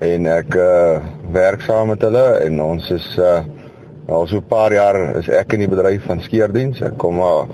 en 0.02 0.28
ek 0.28 0.56
uh 0.56 1.00
werk 1.32 1.62
saam 1.62 1.92
met 1.94 2.02
hulle 2.02 2.26
en 2.46 2.62
ons 2.64 2.92
is 2.92 3.08
uh 3.20 3.42
al 4.12 4.28
so 4.28 4.38
'n 4.38 4.48
paar 4.48 4.74
jaar 4.74 5.16
is 5.18 5.30
ek 5.30 5.54
in 5.54 5.60
die 5.60 5.72
bedryf 5.72 6.04
van 6.06 6.22
skeerdiens. 6.22 6.82
Ek 6.82 6.98
kom 6.98 7.16
maar 7.16 7.48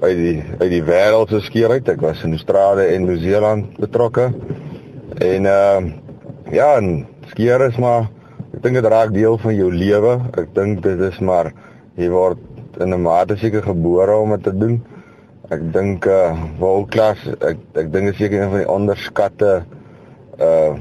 uit 0.00 0.16
die 0.16 0.42
uit 0.60 0.70
die 0.70 0.84
wêreld 0.84 1.28
se 1.28 1.40
skeer 1.40 1.70
uit. 1.70 1.88
Ek 1.88 2.00
was 2.00 2.22
in 2.22 2.32
Australië 2.32 2.94
en 2.94 3.04
Nieu-Seeland 3.04 3.78
betrokke. 3.78 4.30
En 5.18 5.44
uh 5.44 5.80
ja, 6.52 6.76
en 6.76 7.06
skeer 7.30 7.60
is 7.66 7.76
maar 7.76 8.08
ek 8.54 8.62
dink 8.62 8.74
dit 8.74 8.84
raak 8.84 9.12
deel 9.14 9.38
van 9.38 9.54
jou 9.54 9.72
lewe. 9.72 10.20
Ek 10.38 10.54
dink 10.54 10.82
dit 10.82 11.00
is 11.00 11.18
maar 11.18 11.52
jy 11.96 12.08
word 12.10 12.38
in 12.78 12.94
'n 12.94 13.02
mate 13.02 13.36
seker 13.36 13.62
gebore 13.62 14.16
om 14.16 14.30
dit 14.30 14.42
te 14.42 14.56
doen. 14.56 14.84
Ek 15.50 15.72
dink 15.72 16.06
uh 16.06 16.36
wolklas 16.58 17.18
ek 17.40 17.58
ek 17.74 17.92
dink 17.92 18.12
is 18.12 18.16
seker 18.16 18.42
een 18.42 18.50
van 18.50 18.62
die 18.62 18.70
onderskatte 18.70 19.62
uh 20.38 20.72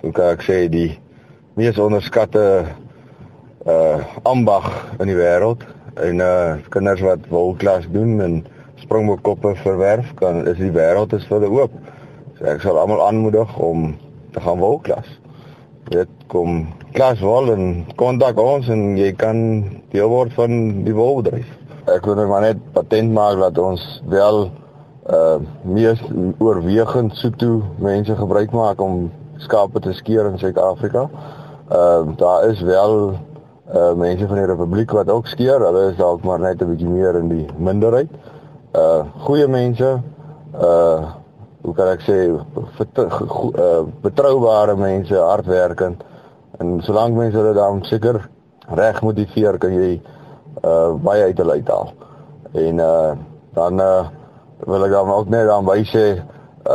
hoe 0.00 0.12
kan 0.12 0.32
ek 0.32 0.42
sê 0.42 0.68
die 0.68 0.98
mees 1.54 1.78
onderskatte 1.78 2.64
uh 3.66 3.98
ambag 4.22 4.96
in 5.00 5.06
die 5.12 5.18
wêreld 5.18 5.66
en 5.94 6.20
uh 6.20 6.56
kinders 6.68 7.00
wat 7.00 7.28
wolklas 7.28 7.86
doen 7.92 8.20
en 8.20 8.46
springbokkoppe 8.74 9.54
verwerf 9.54 10.14
kan 10.14 10.46
is 10.46 10.56
die 10.56 10.72
wêreld 10.72 11.12
is 11.12 11.26
vir 11.26 11.40
hulle 11.40 11.52
oop. 11.60 11.72
So 12.38 12.44
ek 12.44 12.60
sal 12.60 12.78
almal 12.78 13.06
aanmoedig 13.06 13.58
om 13.58 13.96
te 14.32 14.40
gaan 14.40 14.58
wolklas 14.58 15.08
dit 15.90 16.08
kom 16.32 16.66
klas 16.96 17.20
wol 17.20 17.52
en 17.52 17.84
kontak 18.00 18.38
ons 18.40 18.68
en 18.72 18.96
jy 18.98 19.12
kan 19.18 19.38
deel 19.92 20.08
word 20.10 20.32
van 20.34 20.82
die 20.86 20.94
wolbedryf. 20.96 21.48
Ek 21.92 22.06
wil 22.08 22.18
net 22.18 22.30
maar 22.30 22.42
net 22.42 22.62
patent 22.74 23.12
maak 23.14 23.38
dat 23.38 23.58
ons 23.62 23.84
wel 24.10 24.48
uh 25.06 25.36
meer 25.62 26.00
oorwegend 26.42 27.14
soeto 27.14 27.60
mense 27.78 28.16
gebruik 28.18 28.50
maak 28.50 28.80
om 28.82 29.06
skape 29.38 29.80
te 29.80 29.92
skeer 29.94 30.26
in 30.26 30.38
Suid-Afrika. 30.38 31.06
Ehm 31.70 32.10
uh, 32.10 32.16
daar 32.18 32.48
is 32.48 32.60
wel 32.60 33.14
uh 33.74 33.92
mense 33.94 34.26
van 34.26 34.36
die 34.36 34.46
republiek 34.46 34.90
wat 34.90 35.10
ook 35.10 35.26
skeer. 35.26 35.62
Hulle 35.62 35.90
is 35.90 35.96
dalk 35.96 36.24
maar 36.24 36.40
net 36.40 36.62
'n 36.62 36.70
bietjie 36.72 36.88
meer 36.88 37.14
in 37.16 37.28
die 37.28 37.46
minderheid. 37.58 38.10
Uh 38.74 39.04
goeie 39.22 39.46
mense 39.46 40.00
uh 40.54 41.00
hoe 41.66 41.74
kan 41.74 41.88
ek 41.90 42.04
sê 42.06 42.16
uh, 42.30 43.80
betroubare 44.04 44.76
mense, 44.78 45.14
hardwerkend 45.18 46.04
en 46.62 46.76
solank 46.86 47.16
mense 47.18 47.36
hulle 47.36 47.54
dan 47.56 47.82
seker 47.88 48.20
reg 48.78 49.02
motiveer 49.02 49.58
kan 49.62 49.74
jy 49.74 49.96
uh 50.64 50.94
baie 51.04 51.26
uit 51.28 51.38
hulle 51.42 51.58
uithaal. 51.58 51.90
En 52.56 52.80
uh 52.80 53.10
dan 53.58 53.82
uh 53.82 54.06
wil 54.70 54.86
ek 54.86 54.94
dan 54.94 55.10
ook 55.12 55.28
net 55.34 55.50
aan 55.52 55.66
wys 55.68 55.92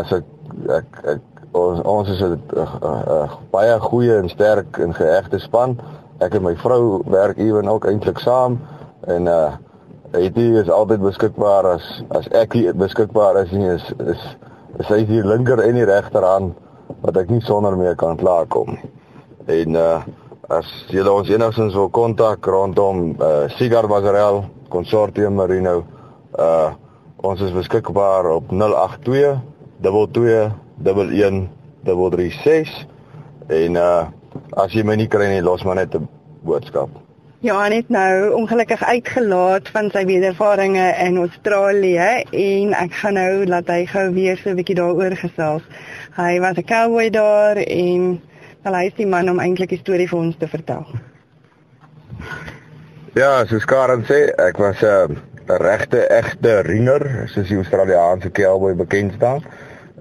as 0.02 0.12
ek 0.20 0.28
ek, 0.70 1.00
ek 1.16 1.56
ons 1.58 1.82
ons 1.88 2.12
is 2.12 2.22
'n 2.22 2.38
uh, 2.54 2.68
uh, 2.84 3.02
uh, 3.16 3.40
baie 3.52 3.80
goeie 3.88 4.20
en 4.20 4.30
sterk 4.30 4.78
en 4.78 4.94
geëgte 4.94 5.40
span. 5.40 5.80
Ek 6.20 6.36
en 6.36 6.44
my 6.44 6.56
vrou 6.56 7.02
werk 7.10 7.40
ewen 7.40 7.68
ook 7.68 7.88
eintlik 7.90 8.20
saam 8.20 8.60
en 9.08 9.28
uh 9.28 9.52
Hy 10.12 10.28
is 10.60 10.68
altyd 10.68 11.00
beskikbaar 11.00 11.66
as 11.70 11.86
as 12.12 12.26
ek 12.36 12.58
beskikbaar 12.76 13.38
is 13.46 13.52
nie 13.56 13.70
is 13.72 13.86
is 14.12 14.24
is 14.82 14.90
hy 14.90 15.04
die 15.06 15.22
linker 15.22 15.62
en 15.62 15.78
die 15.78 15.86
regterhand 15.86 16.56
wat 17.04 17.18
ek 17.22 17.30
nie 17.32 17.42
sonder 17.46 17.76
mee 17.78 17.94
kan 18.00 18.18
klaarkom 18.20 18.76
nie. 18.76 18.90
En 19.62 19.78
uh 19.78 20.02
as 20.52 20.68
jy 20.92 21.04
ons 21.08 21.30
enigstens 21.32 21.76
wil 21.80 21.88
kontak 21.96 22.44
rondom 22.52 23.14
uh 23.16 23.48
Sigar 23.56 23.88
Bazarel 23.88 24.42
Consortium 24.74 25.38
Marino 25.40 25.84
uh 26.36 26.74
ons 27.24 27.42
is 27.46 27.54
beskikbaar 27.56 28.28
op 28.34 28.50
082 28.52 29.38
22 29.86 30.52
1136 30.84 32.74
en 33.62 33.80
uh 33.80 34.04
as 34.64 34.74
jy 34.76 34.84
my 34.84 34.98
nie 35.00 35.08
kry 35.12 35.30
nie 35.32 35.46
los 35.46 35.64
maar 35.64 35.80
net 35.80 35.96
'n 35.96 36.08
boodskap. 36.44 36.90
Johan 37.42 37.72
het 37.72 37.90
nou 37.90 38.34
ongelukkig 38.34 38.84
uitgelaat 38.84 39.70
van 39.74 39.88
sy 39.90 40.04
wedervarings 40.06 40.98
in 41.02 41.16
Australië 41.18 42.10
en 42.38 42.76
ek 42.78 42.94
gaan 43.00 43.18
nou 43.18 43.48
laat 43.50 43.72
hy 43.74 43.80
gou 43.90 44.04
weer 44.14 44.38
so 44.38 44.52
'n 44.52 44.60
bietjie 44.60 44.76
daaroor 44.78 45.16
gesels. 45.18 45.64
Hy 46.20 46.38
was 46.40 46.60
'n 46.62 46.68
cowboy 46.70 47.10
daar 47.10 47.58
en 47.58 48.22
wel 48.62 48.78
hy 48.78 48.86
is 48.86 48.94
die 48.94 49.08
man 49.08 49.30
om 49.30 49.40
eintlik 49.40 49.74
die 49.74 49.82
storie 49.82 50.08
vir 50.10 50.20
ons 50.20 50.38
te 50.38 50.48
vertel. 50.48 50.86
Ja, 53.14 53.46
soos 53.46 53.66
Karen 53.66 54.06
sê, 54.06 54.30
ek 54.38 54.58
was 54.58 54.82
'n 54.82 54.86
uh, 54.86 55.58
regte 55.58 56.08
egte 56.08 56.62
ringer, 56.62 57.24
soos 57.26 57.48
die 57.48 57.58
Australiese 57.58 58.32
cowboy 58.32 58.76
bekend 58.76 59.14
staan. 59.14 59.42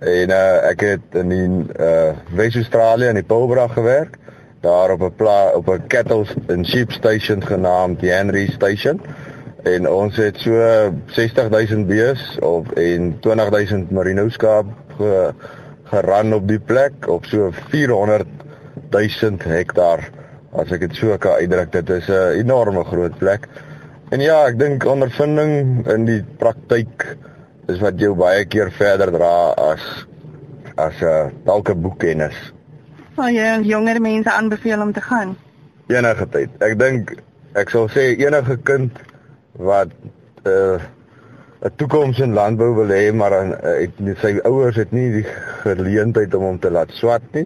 En 0.00 0.30
uh, 0.30 0.68
ek 0.68 0.80
het 0.80 1.14
in 1.14 1.28
die 1.28 1.48
uh, 1.80 2.12
Wes-Australië 2.36 3.08
in 3.08 3.14
die 3.14 3.24
Pilbara 3.24 3.66
gewerk 3.68 4.18
daar 4.60 4.90
op 4.90 5.00
'n 5.00 5.14
pla 5.16 5.50
op 5.54 5.68
'n 5.68 5.86
cattle 5.86 6.24
and 6.48 6.66
sheep 6.66 6.92
station 6.92 7.46
genaamd 7.46 8.00
die 8.00 8.10
Henry 8.10 8.50
Station. 8.50 9.00
En 9.62 9.88
ons 9.88 10.16
het 10.16 10.38
so 10.38 10.52
60000 11.06 11.86
bees 11.86 12.38
op 12.40 12.72
en 12.72 13.16
20000 13.20 13.90
merino 13.90 14.28
skaap 14.28 14.66
ge, 14.96 15.32
geran 15.82 16.34
op 16.34 16.48
die 16.48 16.58
plek 16.58 16.92
op 17.08 17.24
so 17.24 17.50
400000 17.52 19.44
hektaar 19.44 20.10
as 20.52 20.70
ek 20.70 20.80
dit 20.80 20.94
so 20.94 21.16
kan 21.16 21.32
uitdruk 21.32 21.72
dit 21.72 21.90
is 21.90 22.08
'n 22.08 22.32
enorme 22.38 22.84
groot 22.84 23.18
plek. 23.18 23.48
En 24.08 24.20
ja 24.20 24.46
ek 24.46 24.58
dink 24.58 24.84
ondervinding 24.84 25.86
in 25.88 26.04
die 26.04 26.24
praktyk 26.36 27.16
is 27.68 27.78
wat 27.78 28.00
jou 28.00 28.14
baie 28.14 28.44
keer 28.44 28.70
verder 28.70 29.12
dra 29.12 29.50
as 29.50 30.06
as 30.74 31.00
'n 31.00 31.04
uh, 31.04 31.26
dalk 31.44 31.68
'n 31.70 31.80
boekkennis 31.80 32.52
sal 33.20 33.36
jy 33.36 33.48
jonger 33.68 34.00
mense 34.00 34.32
aanbeveel 34.32 34.80
om 34.80 34.92
te 34.96 35.02
gaan? 35.04 35.34
Enige 35.92 36.26
tyd. 36.32 36.52
Ek 36.64 36.78
dink 36.80 37.12
ek 37.58 37.72
sal 37.72 37.90
sê 37.92 38.14
enige 38.16 38.56
kind 38.64 38.96
wat 39.60 39.92
'n 39.92 40.48
uh, 40.48 40.80
'n 41.68 41.72
toekoms 41.76 42.18
in 42.24 42.32
landbou 42.32 42.72
wil 42.74 42.88
hê, 42.88 43.12
maar 43.12 43.34
aan 43.36 43.52
uh, 43.60 44.14
sy 44.22 44.38
ouers 44.44 44.76
het 44.76 44.92
nie 44.92 45.10
die 45.20 45.26
geleentheid 45.64 46.34
om 46.34 46.42
hom 46.42 46.58
te 46.58 46.70
laat 46.70 46.90
swat 46.96 47.22
nie. 47.32 47.44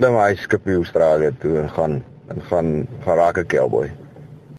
Klim 0.00 0.16
hy 0.16 0.32
skip 0.36 0.66
in 0.66 0.80
Australië 0.80 1.34
toe 1.40 1.58
en 1.60 1.68
gaan 1.68 2.02
en 2.32 2.40
gaan 2.48 2.88
geraak 3.04 3.38
'n 3.38 3.46
cowboy. 3.46 3.92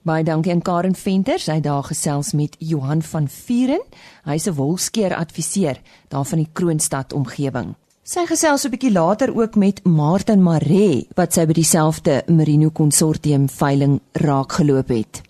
Baie 0.03 0.23
dankie 0.23 0.53
aan 0.53 0.61
Karen 0.61 0.95
Venter, 0.95 1.39
sy 1.39 1.59
daar 1.59 1.83
gesels 1.83 2.33
met 2.33 2.55
Johan 2.59 3.01
van 3.01 3.27
Vieren. 3.27 3.83
Hy's 4.23 4.47
'n 4.47 4.53
wolskeer 4.53 5.15
adviseur 5.15 5.81
daar 6.07 6.25
van 6.25 6.37
die 6.37 6.49
Kroonstad 6.53 7.13
omgewing. 7.13 7.75
Sy 8.07 8.21
gesels 8.23 8.63
'n 8.63 8.71
bietjie 8.71 8.91
later 8.91 9.35
ook 9.35 9.55
met 9.55 9.83
Martin 9.83 10.39
Maree 10.43 11.07
wat 11.19 11.33
sy 11.33 11.43
by 11.45 11.53
dieselfde 11.53 12.23
Merino 12.27 12.69
konsortium 12.69 13.49
veiling 13.49 13.99
raakgeloop 14.13 14.87
het. 14.87 15.21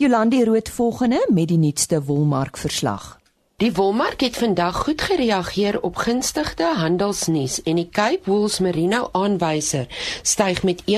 Jolandi 0.00 0.44
Rood 0.44 0.68
volgende 0.68 1.20
met 1.28 1.48
die 1.48 1.58
nuutste 1.58 2.02
wolmark 2.04 2.56
verslag. 2.56 3.20
Die 3.62 3.70
wolmark 3.72 4.20
het 4.20 4.36
vandag 4.36 4.76
goed 4.76 5.02
gereageer 5.06 5.76
op 5.86 5.96
gunstigde 5.96 6.74
handelsnuus 6.74 7.62
en 7.62 7.76
die 7.78 7.88
Cape 7.94 8.18
Wools 8.24 8.58
Merino 8.58 9.08
aanwyser 9.14 9.86
styg 10.22 10.62
met 10.66 10.82
1,8% 10.90 10.94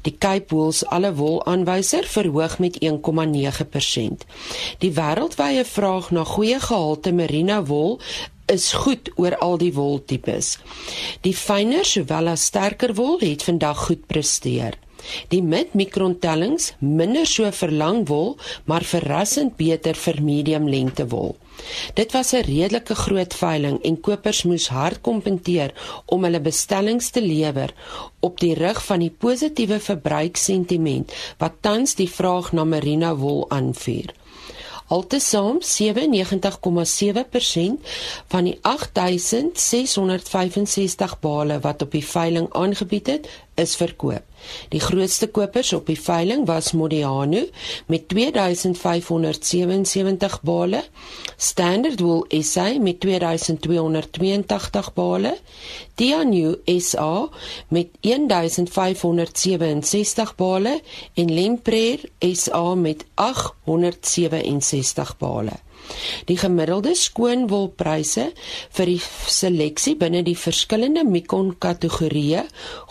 Die 0.08 0.16
Cape 0.18 0.56
Wools 0.56 0.86
alle 0.86 1.12
wol 1.18 1.42
aanwyser 1.44 2.08
verhoog 2.08 2.56
met 2.64 2.78
1,9%. 2.80 4.24
Die 4.80 4.94
wêreldwye 4.96 5.66
vraag 5.68 6.08
na 6.16 6.24
goeie 6.24 6.62
gehalte 6.64 7.12
merino 7.12 7.60
wol 7.68 8.00
is 8.56 8.72
goed 8.86 9.12
oor 9.20 9.36
al 9.44 9.60
die 9.60 9.74
woltipes. 9.76 10.56
Die 11.28 11.36
fyner 11.36 11.84
sowel 11.84 12.32
as 12.38 12.48
sterker 12.54 12.96
wol 12.96 13.20
het 13.20 13.44
vandag 13.44 13.86
goed 13.90 14.08
presteer. 14.08 14.80
Die 15.28 15.44
mid-mikron 15.44 16.20
tellings 16.24 16.72
minder 16.80 17.28
so 17.28 17.52
vir 17.52 17.76
lang 17.84 18.06
wol, 18.08 18.38
maar 18.64 18.88
verrassend 18.88 19.58
beter 19.60 20.00
vir 20.08 20.24
medium 20.24 20.72
lengte 20.72 21.10
wol. 21.12 21.36
Dit 21.94 22.12
was 22.12 22.34
'n 22.34 22.44
redelike 22.48 22.96
groot 22.96 23.34
veiling 23.34 23.84
en 23.84 24.02
kopers 24.02 24.44
moes 24.44 24.68
hard 24.68 25.02
kompenteer 25.02 25.74
om 26.06 26.24
hulle 26.24 26.40
bestellings 26.40 27.10
te 27.10 27.22
lewer 27.22 27.74
op 28.20 28.40
die 28.40 28.54
rug 28.54 28.86
van 28.86 29.00
die 29.00 29.16
positiewe 29.18 29.80
verbruiksentiment 29.80 31.14
wat 31.38 31.52
tans 31.62 31.96
die 31.96 32.10
vraag 32.10 32.52
na 32.52 32.64
merino 32.64 33.16
wol 33.16 33.50
aanvuur. 33.50 34.14
Altesaam 34.88 35.58
97,7% 35.62 35.68
van 38.28 38.44
die 38.44 38.60
8665 38.62 41.20
bale 41.20 41.60
wat 41.60 41.82
op 41.82 41.92
die 41.92 42.06
veiling 42.06 42.54
aangebied 42.54 43.08
het, 43.08 43.30
is 43.56 43.76
verkoop. 43.76 44.24
Die 44.70 44.80
grootste 44.80 45.28
kopers 45.28 45.74
op 45.74 45.88
die 45.88 46.02
veiling 46.02 46.48
was 46.48 46.72
Modiano 46.72 47.44
met 47.86 48.08
2577 48.08 50.42
bale, 50.42 50.84
Standard 51.38 52.00
Wool 52.00 52.26
SA 52.42 52.80
met 52.80 53.00
2282 53.00 54.94
bale, 54.94 55.38
Tianyu 55.96 56.56
SA 56.66 57.30
met 57.68 57.88
1567 58.02 60.36
bale 60.36 60.82
en 61.14 61.34
Lempreer 61.34 62.00
SA 62.20 62.76
met 62.76 63.06
867 63.16 65.18
bale. 65.18 65.65
Die 66.30 66.38
gemiddelde 66.38 66.96
skoonwolpryse 66.98 68.30
vir 68.78 68.92
die 68.92 69.02
seleksie 69.02 69.96
binne 70.00 70.24
die 70.26 70.38
verskillende 70.40 71.04
mikon 71.08 71.54
kategorieë, 71.60 72.46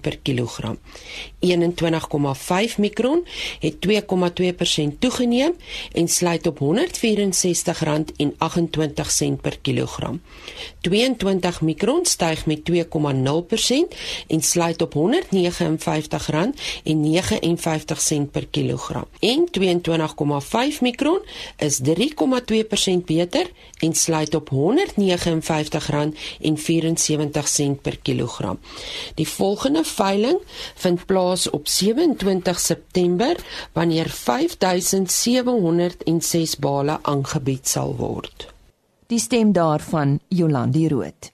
per 0.00 0.18
kilogram. 0.22 0.78
21,5 1.40 1.50
mikron 2.76 3.26
het 3.58 3.74
2,2% 3.88 4.98
toegeneem 4.98 5.52
en 5.92 6.08
sluit 6.08 6.46
op 6.46 6.58
R164,28 6.60 6.66
per 9.40 9.58
kilogram. 9.62 10.20
22 10.80 11.60
mikron 11.60 12.06
styg 12.06 12.46
met 12.46 12.60
2,0% 12.72 12.76
en 14.26 14.42
sluit 14.42 14.82
op 14.82 14.94
R159,59 14.94 15.00
per 18.30 18.46
kilogram. 18.46 19.04
En 19.20 19.48
22,5 19.60 19.62
mikron 20.80 21.20
is 21.56 21.78
3,2% 22.10 23.04
beter 23.04 23.50
en 23.78 23.94
sluit 23.94 24.34
op 24.34 24.50
R159,74 24.50 24.56
per 27.82 27.98
kilogram. 27.98 28.58
Die 29.14 29.28
volgende 29.28 29.84
veiling 29.84 30.38
vind 30.74 31.06
plaas 31.06 31.50
op 31.50 31.68
27 31.68 32.60
September 32.60 33.36
wanneer 33.72 34.08
5706 34.08 36.56
bale 36.56 36.98
aangebied 37.02 37.68
sal 37.68 37.96
word. 37.96 38.52
Die 39.06 39.18
stem 39.18 39.52
daarvan 39.52 40.20
Jolandi 40.28 40.88
Rood. 40.88 41.32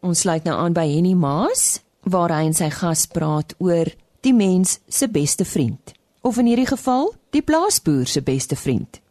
Ons 0.00 0.20
sluit 0.20 0.44
nou 0.44 0.58
aan 0.58 0.72
by 0.72 0.88
Henny 0.88 1.14
Maas 1.14 1.80
waar 2.02 2.30
hy 2.34 2.44
en 2.48 2.54
sy 2.56 2.70
gas 2.74 3.06
praat 3.06 3.54
oor 3.62 3.86
die 4.22 4.34
mens 4.34 4.78
se 4.88 5.08
beste 5.08 5.44
vriend 5.44 5.92
of 6.22 6.38
in 6.38 6.50
hierdie 6.50 6.66
geval 6.66 7.12
die 7.34 7.42
plaasboer 7.42 8.06
se 8.06 8.22
beste 8.22 8.56
vriend. 8.56 9.01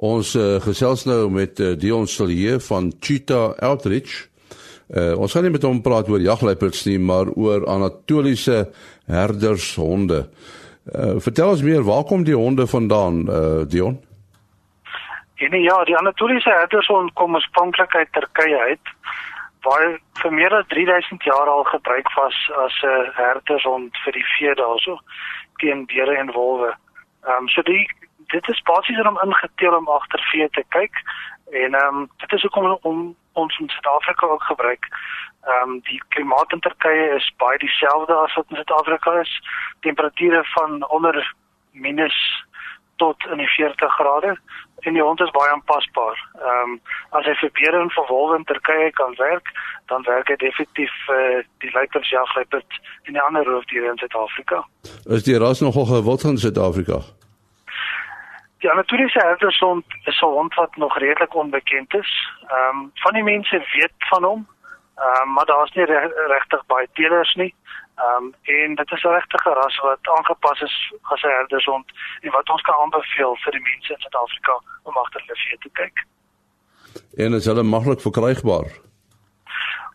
Ons 0.00 0.32
uh, 0.34 0.56
gesels 0.64 1.04
nou 1.04 1.28
met 1.28 1.60
uh, 1.60 1.74
Dion 1.76 2.06
Silje 2.08 2.56
van 2.64 2.92
Cheetah 3.00 3.52
Outreach. 3.60 4.30
Uh, 4.88 5.12
ons 5.20 5.32
gaan 5.32 5.44
nie 5.44 5.52
met 5.52 5.66
hom 5.66 5.82
praat 5.84 6.08
oor 6.08 6.22
jagluiperds 6.24 6.86
nie, 6.88 6.96
maar 6.98 7.28
oor 7.36 7.66
anatoliese 7.68 8.70
herdershonde. 9.06 10.22
Uh, 10.88 11.18
vertel 11.20 11.52
ons 11.52 11.66
meer, 11.66 11.84
waar 11.84 12.06
kom 12.08 12.24
die 12.24 12.38
honde 12.38 12.64
vandaan, 12.66 13.26
uh, 13.28 13.68
Dion? 13.68 14.00
En 15.40 15.60
ja, 15.60 15.76
die 15.84 15.96
anatoliese 15.96 16.50
herdershond 16.50 17.12
kom 17.20 17.36
oorspronklik 17.36 17.94
uit 17.94 18.12
Turkye 18.16 18.58
uit 18.72 18.96
waar 19.60 19.98
vir 20.22 20.32
meer 20.32 20.54
as 20.56 20.68
3000 20.72 21.24
jaar 21.28 21.48
al 21.52 21.66
gebruik 21.68 22.08
was 22.16 22.36
as 22.64 22.76
'n 22.82 22.88
uh, 22.88 23.08
herdershond 23.16 23.96
vir 24.04 24.12
die 24.12 24.28
vee 24.36 24.54
daarso 24.54 24.96
teen 25.60 25.84
beere 25.86 26.16
en 26.16 26.32
wolwe. 26.32 26.72
Ehm 27.28 27.44
um, 27.44 27.48
so 27.48 27.62
die 27.62 27.84
dit 28.30 28.48
is 28.48 28.62
basies 28.62 29.06
om 29.06 29.20
ingeteel 29.24 29.76
om 29.76 29.88
agter 29.88 30.22
vee 30.32 30.48
te 30.50 30.64
kyk 30.68 31.02
en 31.50 31.74
ehm 31.74 31.96
um, 31.96 32.10
dit 32.16 32.32
is 32.32 32.42
hoekom 32.42 32.78
om 32.82 33.16
ons 33.32 33.58
in 33.58 33.68
Suid-Afrika 33.68 34.26
ook 34.26 34.42
gebruik. 34.42 34.86
Ehm 35.42 35.70
um, 35.70 35.80
die 35.80 36.02
klimaat 36.08 36.52
in 36.52 36.60
Turkye 36.60 37.14
is 37.16 37.32
baie 37.36 37.58
dieselfde 37.58 38.14
as 38.14 38.34
wat 38.34 38.46
in 38.48 38.56
Suid-Afrika 38.56 39.20
is. 39.20 39.32
Temperature 39.80 40.44
van 40.44 40.88
onder 40.88 41.34
minus 41.72 42.46
tot 42.96 43.26
in 43.30 43.36
die 43.36 43.48
40 43.48 43.92
grade 43.94 44.38
en 44.80 44.92
die 44.92 45.02
hond 45.02 45.20
is 45.20 45.30
baie 45.30 45.52
aanpasbaar. 45.52 46.18
Ehm 46.38 46.70
um, 46.70 46.80
as 47.18 47.24
hy 47.24 47.34
vir 47.42 47.52
beere 47.60 47.82
en 47.82 47.94
vir 47.96 48.06
wolwe 48.08 48.36
in 48.36 48.44
Turkye 48.44 48.90
kan 48.90 49.14
werk, 49.18 49.54
dan 49.86 50.02
werk 50.02 50.28
hy 50.28 50.36
definitief 50.36 50.92
uh, 51.08 51.40
die 51.64 51.72
luipersjagluiperd 51.72 52.80
en 53.04 53.12
die 53.12 53.22
ander 53.28 53.44
roofdiere 53.44 53.90
in 53.90 53.98
Suid-Afrika. 53.98 54.64
Is 55.16 55.26
die 55.26 55.38
ras 55.38 55.60
nogal 55.60 55.88
gewild 55.94 56.24
in 56.24 56.38
Suid-Afrika? 56.38 57.02
Ja, 58.60 58.74
natuurlik 58.74 59.08
sê 59.10 59.20
hy 59.24 59.50
son 59.56 59.84
is 60.04 60.20
'n 60.20 60.26
hond 60.26 60.54
wat 60.54 60.76
nog 60.76 60.98
redelik 60.98 61.34
onbekend 61.34 61.94
is. 61.94 62.12
Ehm 62.48 62.76
um, 62.76 62.90
van 62.94 63.12
die 63.12 63.22
mense 63.22 63.58
weet 63.72 63.96
van 64.10 64.24
hom. 64.24 64.46
Ehm 64.96 65.22
um, 65.22 65.32
maar 65.32 65.46
daar's 65.46 65.72
nie 65.72 65.84
regtig 66.34 66.66
baie 66.66 66.88
teelers 66.92 67.34
nie. 67.34 67.54
Ehm 67.96 68.24
um, 68.24 68.34
en 68.42 68.74
dit 68.74 68.90
is 68.92 69.02
'n 69.02 69.16
regtige 69.18 69.50
ras 69.50 69.76
wat 69.78 69.98
aangepas 70.16 70.60
is 70.60 70.92
as 71.02 71.22
'n 71.22 71.36
herdershond 71.38 71.86
en 72.20 72.30
wat 72.30 72.50
ons 72.50 72.62
kan 72.62 72.74
aanbeveel 72.82 73.36
vir 73.36 73.52
die 73.52 73.66
mense 73.70 73.92
in 73.92 74.00
Suid-Afrika 74.00 74.60
om 74.82 74.96
agter 74.96 75.20
hulle 75.20 75.38
vee 75.44 75.58
te 75.58 75.70
kyk. 75.72 75.96
En 77.16 77.34
is 77.34 77.46
hulle 77.46 77.62
maklik 77.62 78.00
verkrygbaar? 78.00 78.68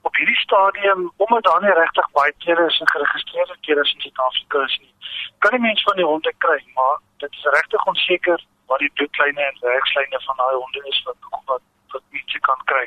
Op 0.01 0.15
hierdie 0.15 0.39
stadium, 0.47 1.12
omdat 1.17 1.43
daar 1.43 1.62
nie 1.62 1.73
regtig 1.73 2.12
baie 2.12 2.34
teelers 2.38 2.80
en 2.80 2.89
geregistreerde 2.89 3.56
teelers 3.62 3.93
in 3.93 4.01
Suid-Afrika 4.01 4.63
is 4.63 4.78
nie, 4.82 4.93
kan 5.38 5.51
die 5.51 5.65
mense 5.67 5.84
van 5.84 5.95
die 5.95 6.06
honde 6.06 6.34
kry, 6.38 6.60
maar 6.73 6.97
dit 7.17 7.32
is 7.32 7.43
regtig 7.43 7.86
onseker 7.86 8.39
wat 8.67 8.80
die 8.80 8.91
bloedlyne 8.97 9.41
en 9.41 9.58
werkslyne 9.62 10.19
van 10.28 10.38
daai 10.41 10.56
honde 10.56 10.82
is 10.91 11.01
wat 11.08 11.17
wat 11.51 11.63
wat 11.93 12.04
mense 12.17 12.39
kan 12.47 12.62
kry. 12.71 12.86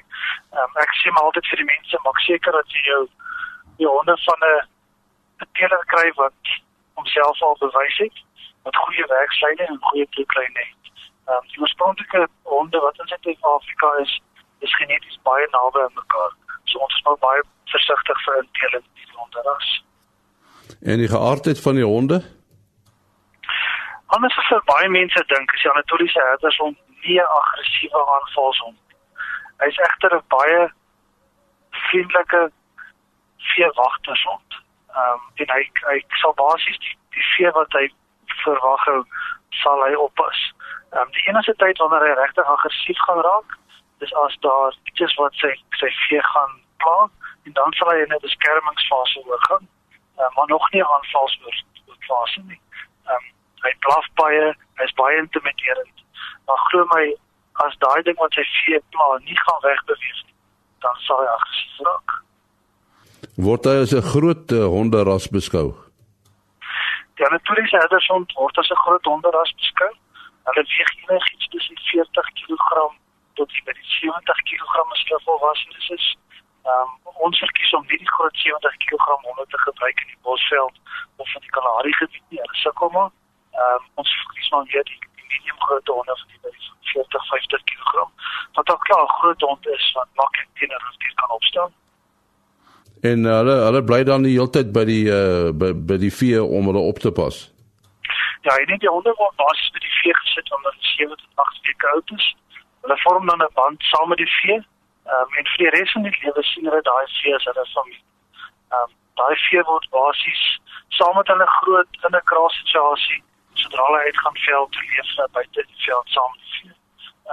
Ehm 0.52 0.64
um, 0.64 0.80
ek 0.84 0.92
sê 1.00 1.10
maar 1.10 1.28
altyd 1.28 1.50
vir 1.50 1.62
die 1.62 1.70
mense, 1.74 2.00
maak 2.04 2.20
seker 2.26 2.52
dat 2.58 2.76
jy 2.76 2.82
jou 2.90 3.02
jou 3.84 3.92
honde 3.96 4.16
van 4.24 4.40
'n 4.48 5.48
teeler 5.58 5.84
kry 5.94 6.06
wat 6.22 6.56
homself 6.94 7.42
al 7.42 7.56
bewys 7.60 7.98
het 8.04 8.16
met 8.64 8.76
goeie 8.76 9.06
werkslyne 9.06 9.64
en 9.66 9.78
goeie 9.90 10.06
bloedlyne 10.14 10.64
het. 10.70 10.92
Ehm 11.28 11.36
um, 11.36 11.46
die 11.52 11.60
oorspronklike 11.60 12.26
honde 12.42 12.78
wat 12.86 12.98
in 12.98 13.08
Suid-Afrika 13.12 13.92
is, 14.04 14.20
is 14.66 14.76
geneties 14.76 15.18
baie 15.22 15.46
naby 15.50 15.84
aan 15.84 16.00
mekaar. 16.02 16.32
So 16.64 16.78
ons 16.78 16.94
is 16.94 17.04
maar 17.04 17.20
baie 17.26 17.42
versigtig 17.74 18.24
vir 18.24 18.42
'n 18.42 18.48
teeling 18.60 18.86
die 18.94 19.12
honde 19.20 19.40
ras. 19.50 19.68
En 20.82 20.98
die 20.98 21.08
geaardheid 21.08 21.60
van 21.60 21.74
die 21.74 21.84
honde? 21.84 22.37
Anders 24.16 24.38
as 24.38 24.64
baie 24.64 24.88
mense 24.88 25.22
dink, 25.28 25.52
is 25.52 25.64
Anatoliese 25.70 26.20
herdershond 26.20 26.76
nie 27.04 27.18
'n 27.20 27.32
aggressiewe 27.38 28.00
aanvalshond. 28.14 28.78
Hy 29.60 29.66
is 29.66 29.78
egter 29.88 30.14
'n 30.16 30.22
baie 30.28 30.72
vriendelike 31.70 32.50
veewagtershond. 33.52 34.50
Ehm 34.96 35.12
um, 35.12 35.20
en 35.34 35.48
hy 35.56 35.62
hy 35.90 35.98
sal 36.20 36.34
basies 36.34 36.78
die, 36.78 36.96
die 37.16 37.26
vee 37.34 37.50
wat 37.58 37.72
hy 37.72 37.86
verwag 38.44 38.84
hou, 38.90 39.04
sal 39.62 39.84
hy 39.84 39.94
oppas. 39.94 40.40
Ehm 40.92 41.00
um, 41.00 41.10
die 41.16 41.26
enigste 41.28 41.54
tyd 41.62 41.78
wanneer 41.78 42.08
hy 42.08 42.14
regtig 42.20 42.52
aggressief 42.56 42.98
gaan 43.06 43.22
raak, 43.30 43.56
is 44.00 44.14
as 44.24 44.36
daar 44.40 44.76
iets 44.92 45.14
wat 45.20 45.34
sy 45.42 45.52
sy 45.80 45.90
vee 46.08 46.22
gaan 46.32 46.60
pla 46.84 46.98
en 47.44 47.52
dan 47.52 47.72
sal 47.72 47.90
hy 47.92 47.98
in 48.04 48.14
'n 48.14 48.24
beskermingsfase 48.26 49.26
oorgaan. 49.26 49.68
Ehm 50.16 50.24
um, 50.24 50.32
maar 50.36 50.48
nog 50.54 50.70
nie 50.72 50.82
'n 50.82 50.92
aanvalsfase 50.96 52.40
nie. 52.50 52.60
Ehm 53.06 53.16
um, 53.16 53.26
hy 53.68 53.74
blaf 53.86 54.06
baie, 54.20 54.52
hy's 54.80 54.94
baie 55.00 55.18
intimiderend. 55.22 56.04
Maar 56.48 56.62
glo 56.68 56.86
my, 56.94 57.04
as 57.66 57.76
daai 57.84 58.00
ding 58.06 58.18
wat 58.22 58.36
sy 58.36 58.44
vee 58.54 58.80
pla 58.94 59.08
nie 59.26 59.36
gaan 59.44 59.60
wegbeweeg 59.66 60.22
nie, 60.24 60.36
dan 60.84 61.04
sal 61.06 61.20
hy 61.24 61.28
aggressief 61.34 61.84
raak. 61.88 62.16
Word 63.48 63.68
hy 63.70 63.76
as 63.84 63.94
'n 63.94 64.08
groot 64.12 64.52
uh, 64.52 64.66
honderas 64.74 65.28
beskou? 65.34 65.74
Ja, 67.18 67.26
natuurlik 67.34 67.68
sê 67.70 67.78
hy 67.82 68.00
son 68.06 68.26
word 68.38 68.58
as 68.58 68.70
'n 68.70 68.82
groot 68.84 69.04
honderas 69.10 69.52
beskou. 69.60 69.92
Hulle 70.48 70.64
weeg 70.72 70.90
enigiets 71.02 71.48
tussen 71.52 71.76
40 71.92 72.32
kg 72.40 72.94
tot 73.38 73.50
by 73.66 73.72
die 73.78 73.90
70 74.00 74.42
kg 74.48 74.74
as 74.94 75.02
hulle 75.06 75.20
volwasse 75.26 75.94
is. 75.98 76.06
Um, 76.68 76.90
ons 77.24 77.38
verkies 77.38 77.72
om 77.76 77.84
nie 77.88 77.98
die 77.98 78.14
groot 78.16 78.36
70 78.36 78.76
kg 78.84 79.06
honde 79.26 79.46
te 79.52 79.58
gebruik 79.66 80.00
in 80.04 80.10
die 80.14 80.22
bosveld 80.22 80.76
of 81.16 81.34
in 81.34 81.42
die 81.46 81.54
Kalahari 81.56 81.92
gebied 82.00 82.26
nie. 82.30 82.40
Hulle 82.42 82.58
sukkel 82.62 82.90
maar 82.96 83.10
Ehm 83.58 83.74
um, 83.74 83.84
ons 84.00 84.10
verkies 84.22 84.50
maar 84.50 84.64
weer 84.72 84.84
die, 84.90 84.98
die 85.18 85.26
medium 85.32 85.60
groot 85.66 85.88
honde 85.94 86.14
van 86.20 86.28
die 86.32 86.38
40 86.92 87.26
50 87.26 87.64
kg. 87.64 88.06
Wat 88.52 88.70
ook 88.70 88.82
klaar 88.88 89.06
groot 89.06 89.40
hond 89.40 89.66
is 89.66 89.92
wat 89.92 90.08
maklik 90.14 90.48
teenoor 90.54 90.84
ons 90.88 90.98
dier 90.98 91.14
kan 91.14 91.30
opstaan. 91.30 91.72
En 93.10 93.24
hulle 93.24 93.56
hulle 93.66 93.82
bly 93.90 94.02
dan 94.04 94.22
die 94.26 94.34
hele 94.38 94.50
tyd 94.50 94.72
by 94.78 94.84
die 94.88 95.04
uh, 95.20 95.50
by, 95.62 95.72
by 95.90 95.98
die 96.04 96.14
vee 96.20 96.42
om 96.42 96.70
hulle 96.70 96.84
op 96.92 97.02
te 97.04 97.12
pas. 97.20 97.36
Ja, 98.46 98.54
ek 98.54 98.66
dink 98.70 98.82
die 98.86 98.94
honde 98.94 99.14
word 99.18 99.36
basies 99.42 99.74
by 99.74 99.82
die 99.84 99.94
vee 100.00 100.16
gesit 100.22 100.54
onder 100.58 100.80
7 100.94 101.14
tot 101.14 101.44
8 101.46 101.70
weke 101.70 101.92
oud 101.94 102.16
is. 102.18 102.26
Hulle 102.86 102.98
vorm 103.04 103.30
dan 103.30 103.42
'n 103.46 103.54
band 103.60 103.90
saam 103.90 104.08
met 104.14 104.22
die 104.22 104.32
vee. 104.38 104.58
Ehm 104.58 105.22
um, 105.22 105.38
en 105.42 105.50
vir 105.52 105.64
die 105.64 105.72
res 105.76 105.92
van 105.96 106.06
die 106.06 106.18
lewe 106.22 106.42
sien 106.52 106.70
hulle 106.70 106.82
daai 106.90 107.06
vee 107.20 107.34
as 107.38 107.48
hulle 107.50 107.70
familie. 107.74 108.04
Ehm 108.74 108.86
um, 108.86 108.98
daai 109.20 109.36
vee 109.48 109.62
word 109.70 109.90
basies 109.98 110.44
saam 110.98 111.16
met 111.18 111.32
hulle 111.34 111.48
groot 111.60 112.04
in 112.06 112.14
'n 112.14 112.28
kraassituasie 112.30 113.22
sodra 113.62 113.84
hulle 113.88 114.04
uitgaan 114.08 114.38
veld 114.46 114.72
te 114.72 114.84
leef 114.90 115.10
uh, 115.18 115.28
buite 115.36 115.64
die 115.66 115.82
veld 115.86 116.16
saam 116.16 116.32
met 116.34 116.56
vee. 116.56 116.74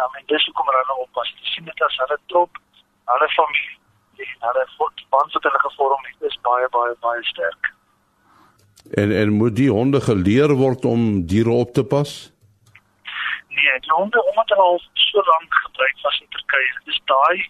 Um, 0.02 0.20
en 0.20 0.28
dis 0.32 0.46
hoekom 0.46 0.72
hulle 0.72 0.98
oppas. 1.06 1.32
Jy 1.40 1.54
sien 1.54 1.70
dit 1.72 1.88
as 1.88 1.98
hulle 2.04 2.20
trop, 2.34 2.62
hulle 3.14 3.30
familie, 3.38 3.78
die 4.20 4.30
hulle 4.44 4.66
band 5.16 5.38
wat 5.38 5.48
hulle 5.50 5.64
gevorm 5.68 6.06
het, 6.10 6.30
is 6.30 6.38
baie 6.48 6.70
baie 6.76 6.96
baie 7.06 7.24
sterk. 7.32 7.72
En 9.02 9.12
en 9.22 9.34
moet 9.40 9.56
die 9.56 9.72
honde 9.72 10.02
geleer 10.02 10.54
word 10.62 10.86
om 10.86 11.26
diere 11.32 11.54
op 11.64 11.74
te 11.74 11.84
pas? 11.96 12.14
Nee, 13.56 13.80
die 13.88 13.96
honde 13.96 14.24
omdat 14.30 14.50
hulle 14.54 14.68
al 14.72 14.82
so 14.94 15.24
lank 15.32 15.54
gebruik 15.64 16.02
was 16.04 16.20
in 16.22 16.30
Turkye, 16.30 16.72
dis 16.90 17.02
daai 17.12 17.50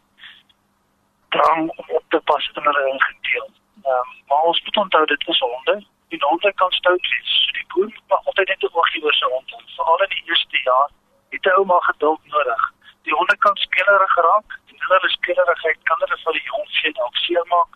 drang 1.35 1.69
om 1.69 1.95
op 1.99 2.05
te 2.09 2.21
pas 2.31 2.51
in 2.53 2.69
hulle 2.69 2.85
ingedeel. 2.93 3.49
Ehm 3.83 3.97
um, 3.97 4.13
maar 4.29 4.47
ons 4.51 4.63
moet 4.63 4.77
onthou 4.83 5.05
dit 5.05 5.27
is 5.27 5.39
honde. 5.39 5.75
Die 6.15 6.28
honde 6.28 6.54
kan 6.54 6.71
stout 6.71 7.08
wees. 7.12 7.32
So 7.43 7.51
die 7.60 7.65
boer 7.73 7.89
moet 8.10 8.28
altyd 8.28 8.47
net 8.47 8.63
oog 8.69 8.89
hê 8.93 9.01
oor 9.04 9.15
sy 9.19 9.28
hond. 9.34 9.56
Veral 9.75 10.04
in 10.06 10.13
die 10.13 10.23
eerste 10.32 10.62
jaar 10.67 10.93
het 11.36 11.49
hy 11.49 11.56
ouma 11.60 11.80
geduld 11.88 12.30
nodig. 12.36 12.63
Die 13.08 13.15
honde 13.19 13.36
kan 13.45 13.58
skelerig 13.63 14.13
geraak 14.17 14.56
en 14.71 14.86
hulle 14.86 15.10
skelerigheid 15.17 15.82
kan 15.89 16.06
hulle 16.06 16.19
vir 16.23 16.38
die 16.38 16.45
jong 16.51 16.71
vee 16.78 16.93
dalk 17.01 17.19
seermaak. 17.25 17.75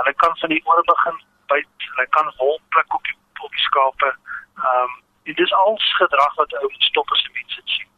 Hulle 0.00 0.14
kan 0.24 0.40
van 0.40 0.54
die 0.54 0.62
ore 0.72 0.86
begin 0.92 1.20
byt. 1.52 1.86
Hulle 1.90 2.08
kan 2.16 2.32
wol 2.40 2.58
pluk 2.72 2.98
op 3.00 3.04
die 3.10 3.16
op 3.44 3.60
die 3.60 3.66
skape. 3.68 4.14
Ehm 4.64 4.82
um, 4.88 4.98
dit 5.28 5.44
is 5.44 5.52
al 5.60 5.76
gedrag 6.00 6.34
wat 6.40 6.58
ou 6.64 6.74
stop 6.90 7.16
as 7.18 7.28
mense 7.36 7.62
sien. 7.76 7.88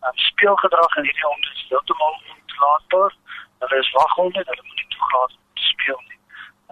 Ehm 0.00 0.12
um, 0.14 0.20
speelgedrag 0.32 0.96
in 0.96 1.10
hierdie 1.10 1.28
honde 1.28 1.56
is 1.56 1.66
heeltemal 1.68 2.20
ontlaatbaar. 2.36 3.16
Hulle 3.64 3.84
is 3.84 3.96
waghonde, 3.98 4.48
hulle 4.50 4.68
moet 4.68 4.82
nie 4.82 4.92
toegelaat 4.96 5.40
speel 5.72 6.04
nie. 6.08 6.20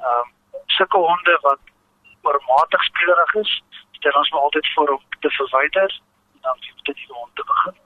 Ehm 0.04 0.22
um, 0.22 0.36
sulke 0.78 1.08
honde 1.10 1.38
wat 1.48 1.74
oormatig 2.22 2.82
spelerig 2.84 3.34
is, 3.34 3.62
stel 3.98 4.18
ons 4.20 4.30
maar 4.30 4.40
altyd 4.40 4.72
voor 4.74 4.88
om 4.88 5.02
te 5.20 5.30
verwyder 5.30 6.00
en 6.34 6.40
dan 6.40 6.56
vir 6.60 6.82
dit 6.82 6.96
die 6.96 7.12
hond 7.12 7.34
te 7.34 7.44
begin. 7.52 7.76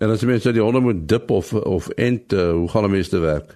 En 0.00 0.10
as 0.10 0.22
jy 0.22 0.28
mens 0.30 0.44
die 0.44 0.62
honde 0.62 0.80
moet 0.80 1.08
dip 1.08 1.30
of 1.30 1.52
of 1.52 1.88
ent, 1.88 2.32
uh, 2.32 2.50
hoe 2.50 2.70
gaan 2.70 2.84
'n 2.84 2.90
mens 2.90 3.08
te 3.08 3.20
werk? 3.20 3.48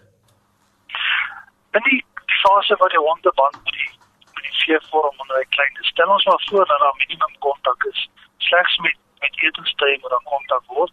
In 1.79 1.85
die 1.91 2.05
fase 2.43 2.77
waar 2.77 2.95
die 2.97 3.05
honde 3.09 3.33
band 3.35 3.57
met 3.65 3.73
die 3.73 3.91
met 4.35 4.45
die 4.49 4.59
vee 4.65 4.81
vorm 4.91 5.15
onder 5.23 5.37
hy 5.37 5.47
klein 5.57 5.75
is, 5.81 5.89
stel 5.89 6.09
ons 6.09 6.25
maar 6.25 6.43
voor 6.51 6.67
dat 6.67 6.79
daar 6.79 6.97
minimum 6.97 7.35
kontak 7.39 7.85
is. 7.85 8.11
Slegs 8.39 8.77
met 8.79 8.97
met 9.25 9.43
etenstyd 9.43 10.01
moet 10.01 10.11
daar 10.11 10.29
kontak 10.33 10.65
word. 10.67 10.93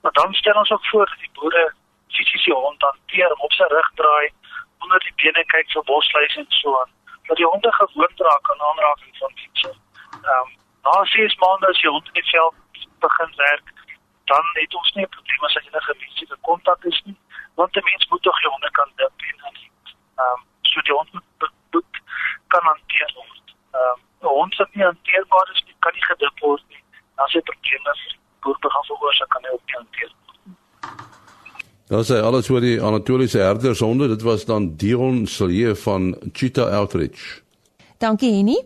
Maar 0.00 0.12
dan 0.12 0.34
stel 0.34 0.58
ons 0.62 0.70
ook 0.70 0.86
voor 0.86 1.06
dat 1.06 1.18
die 1.18 1.34
boere 1.38 1.72
fisies 2.08 2.44
die 2.44 2.54
hond 2.54 2.82
hanteer, 2.82 3.32
op 3.46 3.52
sy 3.52 3.66
rug 3.76 3.90
draai, 3.94 4.28
onder 4.82 5.00
die 5.06 5.16
bene 5.22 5.44
kyk 5.52 5.68
vir 5.74 5.84
bosluise 5.92 6.40
en 6.42 6.46
so 6.60 6.80
aan. 6.80 6.92
Dat 7.30 7.38
die 7.38 7.46
honde 7.46 7.72
gewoond 7.72 8.20
raak 8.20 8.50
aan 8.50 8.62
aanraking 8.68 9.16
van 9.16 9.32
mense. 9.34 9.70
Ehm 10.22 10.40
um, 10.40 10.48
na 10.82 11.04
6 11.04 11.34
maande 11.42 11.66
as 11.66 11.80
die 11.80 11.90
hond 11.90 12.06
in 12.06 12.12
die 12.12 12.30
veld 12.30 12.54
begin 12.98 13.32
werk, 13.36 13.68
dan 14.24 14.44
het 14.52 14.74
ons 14.74 14.92
nie 14.94 15.04
'n 15.04 15.14
probleem 15.16 15.44
as 15.44 15.54
enige 15.54 15.94
menslike 15.98 16.36
kontak 16.40 16.84
is 16.84 17.02
nie, 17.04 17.18
want 17.54 17.76
'n 17.76 17.84
mens 17.90 18.06
moet 18.08 18.22
tog 18.22 18.40
die 18.40 18.50
honde 18.50 18.70
kan 18.70 18.90
dip 18.96 19.12
en 19.28 19.38
ehm 19.44 20.24
um, 20.24 20.40
so 20.62 20.80
die 20.80 20.96
hond 20.98 21.12
moet, 21.12 21.52
moet 21.70 22.02
kan 22.48 22.64
hanteer 22.72 23.10
word. 23.14 23.46
Ehm 23.72 23.92
um, 23.92 24.00
'n 24.22 24.34
hond 24.38 24.56
wat 24.56 24.74
nie 24.74 24.84
hanteerbaar 24.84 25.48
is 25.54 25.62
nie, 25.66 25.76
kan 25.78 25.92
nie 25.92 26.06
gedip 26.10 26.38
word 26.38 26.64
nie. 26.68 26.82
As 27.14 27.32
dit 27.32 27.44
probleme 27.44 27.92
vir 28.02 28.16
boer 28.40 28.58
begin 28.58 28.84
veroorsaak, 28.90 29.28
kan 29.28 29.44
hy 29.44 29.50
ook 29.50 29.66
nie 29.66 29.78
hanteer 29.82 30.12
word. 30.18 30.29
Dan 31.90 32.04
sê 32.06 32.20
alles 32.22 32.46
oor 32.54 32.62
die 32.62 32.78
Anatoliese 32.78 33.40
herdershonde, 33.42 34.06
dit 34.08 34.22
was 34.22 34.44
dan 34.46 34.76
Dion 34.78 35.24
Silje 35.26 35.74
van 35.74 36.14
Cheetah 36.32 36.70
Outreach. 36.78 37.42
Dankie 37.98 38.30
Henny. 38.30 38.60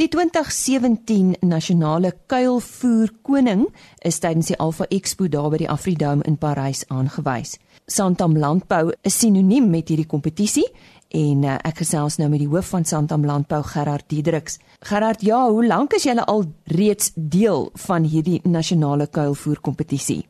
Die 0.00 0.08
2017 0.08 1.34
nasionale 1.44 2.14
kuilvoer 2.26 3.10
koning 3.20 3.66
is 4.00 4.16
tydens 4.24 4.48
die 4.48 4.56
Alpha 4.56 4.86
Expo 4.88 5.28
daar 5.28 5.50
by 5.52 5.58
die 5.60 5.68
Afridome 5.68 6.24
in 6.24 6.38
Parys 6.40 6.86
aangewys. 6.88 7.58
Santam 7.84 8.38
Landbou 8.38 8.94
is 9.04 9.18
sinoniem 9.20 9.68
met 9.68 9.92
hierdie 9.92 10.08
kompetisie 10.08 10.64
en 11.12 11.44
uh, 11.44 11.58
ek 11.68 11.82
gesels 11.82 12.16
nou 12.16 12.30
met 12.32 12.40
die 12.40 12.48
hoof 12.48 12.70
van 12.72 12.88
Santam 12.88 13.26
Landbou 13.28 13.60
Gerard 13.74 14.06
Diedriks. 14.08 14.56
Gerard, 14.88 15.20
ja, 15.20 15.42
hoe 15.50 15.66
lank 15.68 15.98
is 16.00 16.08
julle 16.08 16.24
al 16.24 16.46
reeds 16.72 17.12
deel 17.14 17.68
van 17.84 18.08
hierdie 18.08 18.40
nasionale 18.48 19.10
kuilvoer 19.12 19.60
kompetisie? 19.60 20.22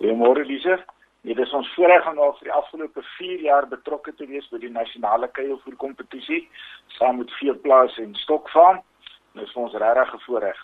Goeiemôre 0.00 0.48
Lise. 0.48 0.78
Dit 1.22 1.38
is 1.38 1.52
ons 1.52 1.68
voorreg 1.74 2.06
om 2.08 2.18
al 2.18 2.32
vir 2.38 2.48
die 2.48 2.54
afgelope 2.56 3.02
4 3.18 3.40
jaar 3.44 3.66
betrokke 3.68 4.14
te 4.16 4.26
wees 4.26 4.46
by 4.48 4.58
die 4.62 4.72
nasionale 4.72 5.28
kuilvoer 5.36 5.76
kompetisie 5.82 6.46
saam 6.96 7.20
met 7.20 7.32
Veeplaas 7.36 7.98
en 8.00 8.14
Stokfarm. 8.22 8.80
Dit 9.36 9.44
is 9.44 9.52
vir 9.52 9.62
ons 9.62 9.76
regtig 9.82 10.14
'n 10.14 10.24
voorreg. 10.26 10.60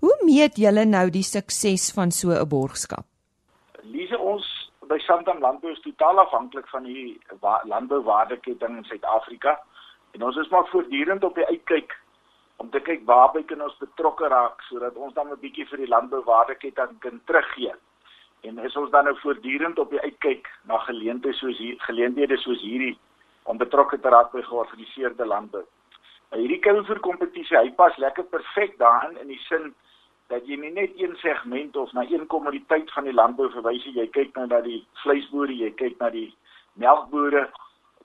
Hoe 0.00 0.16
meet 0.24 0.56
julle 0.56 0.84
nou 0.84 1.08
die 1.10 1.24
sukses 1.24 1.92
van 1.96 2.10
so 2.10 2.28
'n 2.30 2.48
borgskap? 2.48 3.06
Lise 3.82 4.18
ons 4.18 4.44
by 4.88 4.98
Santam 4.98 5.40
Landbou 5.40 5.72
is 5.72 5.80
totaal 5.80 6.18
afhanklik 6.18 6.68
van 6.68 6.84
die 6.84 7.18
landbouwaardeketting 7.64 8.76
in 8.76 8.84
Suid-Afrika 8.84 9.60
en 10.12 10.22
ons 10.22 10.36
is 10.36 10.48
maar 10.48 10.66
voortdurend 10.66 11.24
op 11.24 11.34
die 11.34 11.46
uitkyk 11.46 11.96
om 12.56 12.70
te 12.70 12.80
kyk 12.80 13.04
waarby 13.04 13.44
kan 13.44 13.62
ons 13.62 13.78
betrokke 13.78 14.28
raak 14.28 14.62
sodat 14.68 14.96
ons 14.96 15.14
dan 15.14 15.28
'n 15.32 15.40
bietjie 15.40 15.66
vir 15.66 15.78
die 15.78 15.92
landbouwaardeketting 15.94 16.98
kan 16.98 17.20
teruggee. 17.24 17.74
En 18.46 18.58
is 18.58 18.76
ons 18.76 18.90
dan 18.90 19.04
nou 19.04 19.16
voortdurend 19.18 19.78
op 19.78 19.90
die 19.90 20.00
uitkyk 20.00 20.48
na 20.70 20.78
geleenthede 20.78 21.34
soos 21.34 21.58
hier 21.58 21.80
geleenthede 21.88 22.36
soos 22.36 22.60
hierdie 22.62 22.94
om 23.42 23.58
betrokke 23.58 23.98
te 24.00 24.10
raak 24.12 24.30
by 24.34 24.42
georganiseerde 24.46 25.26
landbou. 25.26 25.64
Nou 26.30 26.40
hierdie 26.40 26.60
kuilvoer 26.62 27.00
kompetisie, 27.02 27.58
hy 27.58 27.72
pas 27.78 27.96
lekker 28.02 28.26
perfek 28.30 28.78
daarin 28.78 29.18
in 29.22 29.32
die 29.34 29.40
sin 29.46 29.72
dat 30.30 30.46
jy 30.46 30.58
nie 30.58 30.72
net 30.74 30.94
een 30.98 31.14
segment 31.22 31.76
of 31.76 31.92
na 31.94 32.02
een 32.10 32.26
kommoditeit 32.26 32.90
van 32.94 33.06
die 33.06 33.14
landbou 33.14 33.48
verwys 33.54 33.84
nie. 33.86 33.94
Jy 34.00 34.06
kyk 34.14 34.38
nou 34.38 34.46
na 34.50 34.60
die 34.62 34.80
vleisboere, 35.02 35.54
jy 35.54 35.70
kyk 35.78 35.98
na 36.02 36.10
die 36.14 36.28
melkbore. 36.82 37.46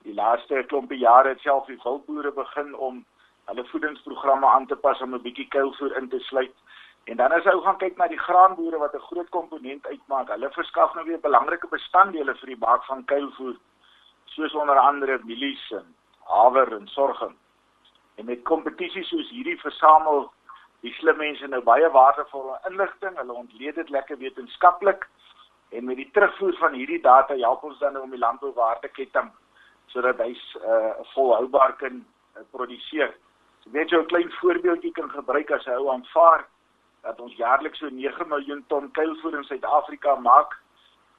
Die 0.02 0.14
laaste 0.14 0.62
klompie 0.70 0.98
jare 1.02 1.34
het 1.34 1.42
self 1.42 1.66
die 1.70 1.78
wildboere 1.82 2.34
begin 2.34 2.74
om 2.74 3.02
hulle 3.50 3.64
voedingsprogramme 3.70 4.46
aan 4.46 4.66
te 4.70 4.76
pas 4.76 5.00
om 5.02 5.14
'n 5.14 5.22
bietjie 5.22 5.48
kuilvoer 5.54 5.96
in 5.98 6.08
te 6.08 6.18
sluit. 6.30 6.54
En 7.04 7.16
dan 7.16 7.32
as 7.32 7.44
jy 7.44 7.52
gaan 7.64 7.78
kyk 7.78 7.96
na 7.98 8.06
die 8.06 8.18
graanboere 8.18 8.78
wat 8.78 8.94
'n 8.94 9.06
groot 9.10 9.28
komponent 9.28 9.86
uitmaak, 9.86 10.28
hulle 10.28 10.50
verskaf 10.50 10.94
nou 10.94 11.04
weer 11.04 11.20
belangrike 11.20 11.68
bestanddele 11.68 12.34
vir 12.34 12.46
die 12.46 12.62
maak 12.66 12.84
van 12.84 13.04
kuilvoer, 13.04 13.56
soos 14.24 14.54
onder 14.54 14.78
andere 14.78 15.18
mielies 15.24 15.70
en 15.70 15.94
haver 16.24 16.72
en 16.72 16.86
sorghum. 16.88 17.36
En 18.14 18.24
met 18.24 18.42
kompetisies 18.42 19.08
soos 19.08 19.30
hierdie 19.30 19.60
versamel 19.60 20.30
die 20.80 20.92
slim 20.92 21.16
mense 21.16 21.46
nou 21.46 21.60
baie 21.62 21.90
waardevolle 21.90 22.58
inligting, 22.70 23.16
hulle 23.16 23.32
ontleed 23.32 23.74
dit 23.74 23.90
lekker 23.90 24.18
wetenskaplik 24.18 25.08
en 25.70 25.84
met 25.84 25.96
die 25.96 26.10
terugvoer 26.10 26.56
van 26.60 26.72
hierdie 26.72 27.00
data 27.00 27.34
help 27.34 27.62
ons 27.62 27.78
dan 27.78 27.92
nou 27.92 28.02
om 28.02 28.10
die 28.10 28.18
landbouwaardeketting 28.18 29.30
sodat 29.86 30.18
hy 30.18 30.32
uh, 30.32 30.94
volhoubaar 31.14 31.76
kan 31.76 32.00
uh, 32.00 32.42
produseer. 32.50 33.14
So 33.62 33.70
net 33.70 33.88
so 33.88 34.00
'n 34.00 34.06
klein 34.06 34.32
voorbeeldjie 34.40 34.92
kan 34.92 35.10
gebruik 35.10 35.50
as 35.50 35.64
hy 35.64 35.72
ou 35.72 35.90
aanvaar 35.90 36.46
dat 37.02 37.20
ons 37.20 37.34
jaarliks 37.36 37.78
so 37.78 37.88
9 37.90 38.28
miljoen 38.28 38.64
ton 38.68 38.90
kuilvoer 38.90 39.38
in 39.38 39.44
Suid-Afrika 39.44 40.14
maak 40.14 40.58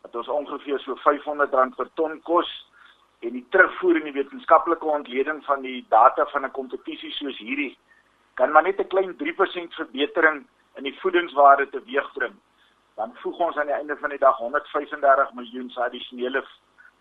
wat 0.01 0.15
ons 0.15 0.27
ongeveer 0.27 0.79
so 0.79 0.95
R500 0.95 1.75
per 1.75 1.89
ton 1.99 2.19
kos 2.29 2.51
en 3.19 3.35
die 3.37 3.45
terugvoer 3.55 3.99
en 3.99 4.09
die 4.09 4.17
wetenskaplike 4.17 4.85
ontleding 4.85 5.43
van 5.45 5.61
die 5.61 5.85
data 5.89 6.25
van 6.31 6.45
'n 6.45 6.51
kompetisie 6.51 7.11
soos 7.11 7.37
hierdie 7.37 7.77
kan 8.33 8.51
maar 8.51 8.63
net 8.63 8.79
'n 8.79 8.87
klein 8.87 9.15
3% 9.17 9.73
verbetering 9.73 10.45
in 10.75 10.83
die 10.83 10.99
voedingswaarde 10.99 11.69
teweegbring. 11.69 12.33
Dan 12.95 13.15
voeg 13.21 13.37
ons 13.37 13.57
aan 13.57 13.65
die 13.65 13.75
einde 13.75 13.97
van 13.97 14.09
die 14.09 14.19
dag 14.19 14.37
135 14.37 15.33
miljoen 15.33 15.69
se 15.69 15.83
addisionele 15.83 16.43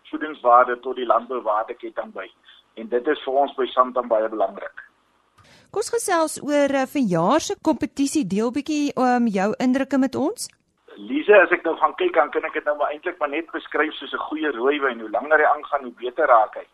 voedingswaarde 0.09 0.79
tot 0.79 0.95
die 0.95 1.05
landbouwaardeketting 1.05 2.13
by. 2.13 2.31
En 2.73 2.87
dit 2.87 3.07
is 3.07 3.23
vir 3.23 3.33
ons 3.33 3.55
by 3.55 3.65
Santam 3.65 4.07
baie 4.07 4.29
belangrik 4.29 4.82
Kom 5.73 5.81
ons 5.81 5.89
gesels 5.89 6.33
oor 6.45 6.69
uh, 6.77 6.83
verjaar 6.85 7.41
se 7.41 7.55
kompetisie 7.67 8.21
deel 8.29 8.51
bietjie 8.53 8.91
um 9.03 9.23
jou 9.35 9.47
indrukke 9.65 9.97
met 9.97 10.13
ons. 10.13 10.43
Lise, 11.09 11.33
as 11.33 11.55
ek 11.55 11.65
nou 11.65 11.73
gaan 11.79 11.95
kyk, 11.97 12.13
dan 12.13 12.29
kan 12.35 12.45
ek 12.45 12.59
dit 12.59 12.69
nou 12.69 12.75
maar 12.77 12.93
eintlik 12.93 13.17
maar 13.17 13.31
net 13.31 13.49
beskryf 13.55 13.95
soos 13.97 14.13
'n 14.13 14.21
goeie 14.27 14.51
rooiwyn. 14.53 15.01
Hoe 15.01 15.09
langer 15.15 15.41
hy 15.41 15.49
aangaan, 15.49 15.89
hoe 15.89 15.95
beter 16.03 16.29
raak 16.29 16.59
hy. 16.61 16.65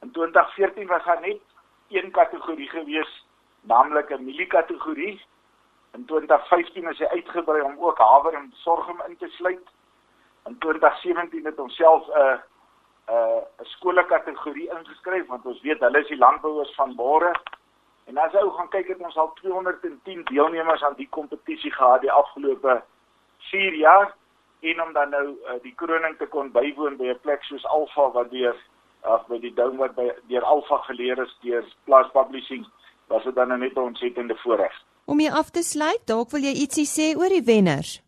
In 0.00 0.16
2014 0.16 0.88
was 0.88 1.04
daar 1.04 1.20
net 1.20 1.44
een 1.92 2.10
kategorie 2.10 2.70
gewees, 2.72 3.12
naamlik 3.68 4.08
'n 4.08 4.24
mieliekategorie. 4.24 5.20
In 5.92 6.08
2015 6.08 6.88
is 6.88 7.04
hy 7.04 7.12
uitgebrei 7.20 7.60
om 7.60 7.76
ook 7.84 7.98
haver 7.98 8.32
en 8.34 8.50
sorghum 8.64 9.02
in 9.08 9.16
te 9.16 9.28
sluit. 9.36 9.66
In 10.48 10.56
2017 10.58 11.44
het 11.44 11.58
ons 11.58 11.76
self 11.76 12.08
'n 12.08 12.16
uh, 12.16 12.36
'n 12.36 13.12
uh, 13.12 13.40
'n 13.60 13.72
skoolkategorie 13.76 14.70
ingeskryf 14.72 15.26
want 15.26 15.44
ons 15.44 15.60
weet 15.60 15.80
hulle 15.80 16.00
is 16.00 16.08
die 16.08 16.24
landbouers 16.24 16.74
van 16.74 16.96
môre 16.96 17.36
En 18.04 18.18
as 18.18 18.34
ou 18.34 18.50
gaan 18.50 18.68
kyk 18.68 18.88
het 18.88 19.00
ons 19.00 19.16
al 19.16 19.32
210 19.40 20.24
deelnemers 20.30 20.82
aan 20.82 20.96
die 20.96 21.08
kompetisie 21.10 21.72
gehad 21.72 22.00
die 22.00 22.12
afgelope 22.12 22.82
4 23.50 23.74
jaar 23.74 24.14
en 24.60 24.82
om 24.82 24.92
dan 24.92 25.10
nou 25.10 25.26
uh, 25.28 25.58
die 25.62 25.74
kroning 25.74 26.16
te 26.18 26.26
kon 26.26 26.52
bywoon 26.52 26.96
by 26.96 27.10
'n 27.12 27.20
plek 27.22 27.42
soos 27.44 27.66
Alpha 27.66 28.10
wat 28.10 28.30
deur 28.30 28.56
of 29.02 29.26
by 29.26 29.38
die 29.38 29.54
dome 29.54 29.78
wat 29.78 29.94
by 29.94 30.10
deur 30.30 30.44
Alpha 30.44 30.76
geleer 30.86 31.18
is 31.18 31.36
deur 31.42 31.64
Plus 31.84 32.10
Publishing 32.12 32.66
was 33.06 33.24
dit 33.24 33.34
dan 33.34 33.48
nou 33.48 33.58
net 33.58 33.74
'n 33.74 33.88
ontsettende 33.90 34.36
voorreg. 34.36 34.74
Om 35.04 35.20
jy 35.20 35.30
af 35.30 35.50
te 35.50 35.62
sluit, 35.62 36.06
dalk 36.06 36.30
wil 36.30 36.40
jy 36.40 36.54
ietsie 36.54 36.86
sê 36.86 37.16
oor 37.18 37.28
die 37.28 37.44
wenners. 37.44 38.02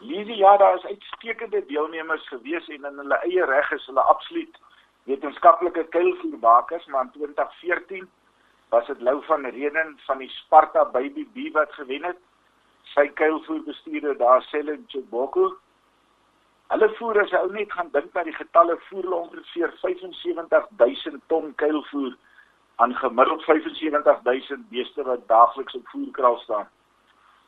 Lisie, 0.00 0.36
ja, 0.36 0.56
daar 0.56 0.76
is 0.76 0.84
uitstekende 0.84 1.66
deelnemers 1.66 2.28
gewees 2.28 2.68
en 2.68 2.84
in 2.84 2.98
hulle 2.98 3.18
eie 3.26 3.44
reg 3.44 3.70
is 3.72 3.86
hulle 3.86 4.00
absoluut 4.00 4.58
wetenskaplike 5.04 5.84
kuilvoerbakers, 5.84 6.86
maar 6.86 7.02
in 7.02 7.10
2014 7.10 8.08
was 8.68 8.86
dit 8.86 9.00
Lou 9.00 9.24
van 9.24 9.46
Reden 9.46 9.98
van 10.06 10.18
die 10.18 10.28
Sparta 10.28 10.84
Baby 10.84 11.26
B 11.34 11.52
wat 11.52 11.72
gewen 11.72 12.04
het. 12.04 12.18
Sy 12.94 13.08
kuilvoer 13.08 13.62
bestuurder 13.64 14.16
daar 14.16 14.42
Selle 14.42 14.78
Chiboko. 14.86 15.56
Hulle 16.68 16.88
voer 16.96 17.22
as 17.22 17.30
jy 17.32 17.40
ou 17.40 17.52
net 17.52 17.72
gaan 17.72 17.88
dink 17.92 18.12
na 18.12 18.24
die 18.28 18.36
getalle 18.36 18.76
voer 18.88 19.12
ongeveer 19.18 19.72
75000 19.82 21.22
ton 21.32 21.54
kuilvoer 21.60 22.16
aan 22.76 22.94
gemiddeld 22.94 23.42
75000 23.42 24.68
beeste 24.68 25.02
wat 25.02 25.24
daagliks 25.28 25.74
op 25.74 25.88
voerkraal 25.88 26.36
staan. 26.44 26.68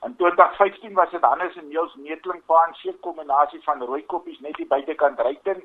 In 0.03 0.17
2015 0.17 0.95
was 0.95 1.11
dit 1.11 1.21
Hannes 1.21 1.57
en 1.57 1.69
Niels 1.69 1.95
Netlingpa 1.95 2.65
en 2.67 2.75
seker 2.75 3.01
kombinasie 3.01 3.61
van 3.63 3.83
rooi 3.83 4.07
koppies 4.07 4.41
net 4.41 4.57
die 4.57 4.67
buitekant 4.67 5.21
ryten 5.21 5.61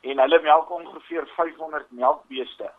en 0.00 0.18
hulle 0.24 0.40
melk 0.42 0.70
ongeveer 0.70 1.28
500 1.34 1.90
melkbeeste. 1.90 2.70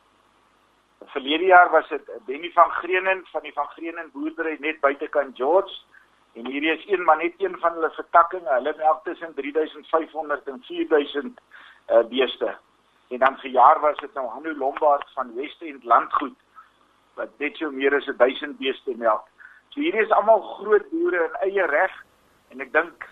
Verlede 1.17 1.45
jaar 1.49 1.71
was 1.71 1.87
dit 1.89 2.09
Benny 2.25 2.51
van 2.53 2.69
Greenen 2.69 3.25
van 3.33 3.41
die 3.41 3.53
van 3.53 3.67
Greenen 3.73 4.09
boerdery 4.13 4.57
net 4.59 4.79
buitekant 4.79 5.37
George 5.37 5.73
En 6.37 6.45
hierdie 6.45 6.71
is 6.71 6.85
een 6.87 7.03
maar 7.03 7.17
net 7.17 7.33
een 7.37 7.57
van 7.59 7.73
hulle 7.73 7.89
vertakkings. 7.89 8.49
Hulle 8.49 8.73
melk 8.77 9.03
tussen 9.03 9.33
3500 9.33 10.47
en 10.47 10.63
4000 10.63 11.39
uh 11.89 12.03
beeste. 12.11 12.57
En 13.09 13.19
dan 13.19 13.37
vir 13.37 13.49
jaar 13.49 13.79
was 13.79 13.97
dit 13.97 14.13
nou 14.13 14.27
Hanu 14.27 14.57
Lombard 14.57 15.09
van 15.13 15.33
Westend 15.35 15.83
Landgoed 15.83 16.35
wat 17.13 17.29
net 17.37 17.57
so 17.57 17.71
meer 17.71 17.95
as 17.95 18.09
1000 18.17 18.57
beeste 18.57 18.93
melk. 18.97 19.25
So 19.69 19.79
hierdie 19.79 20.03
is 20.05 20.13
almal 20.13 20.41
groot 20.41 20.89
boere 20.89 21.23
in 21.25 21.39
eie 21.49 21.65
reg 21.65 21.95
en 22.53 22.61
ek 22.61 22.73
dink 22.73 23.07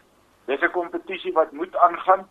dis 0.46 0.62
'n 0.62 0.72
kompetisie 0.78 1.34
wat 1.34 1.52
moet 1.52 1.78
aangaan 1.88 2.30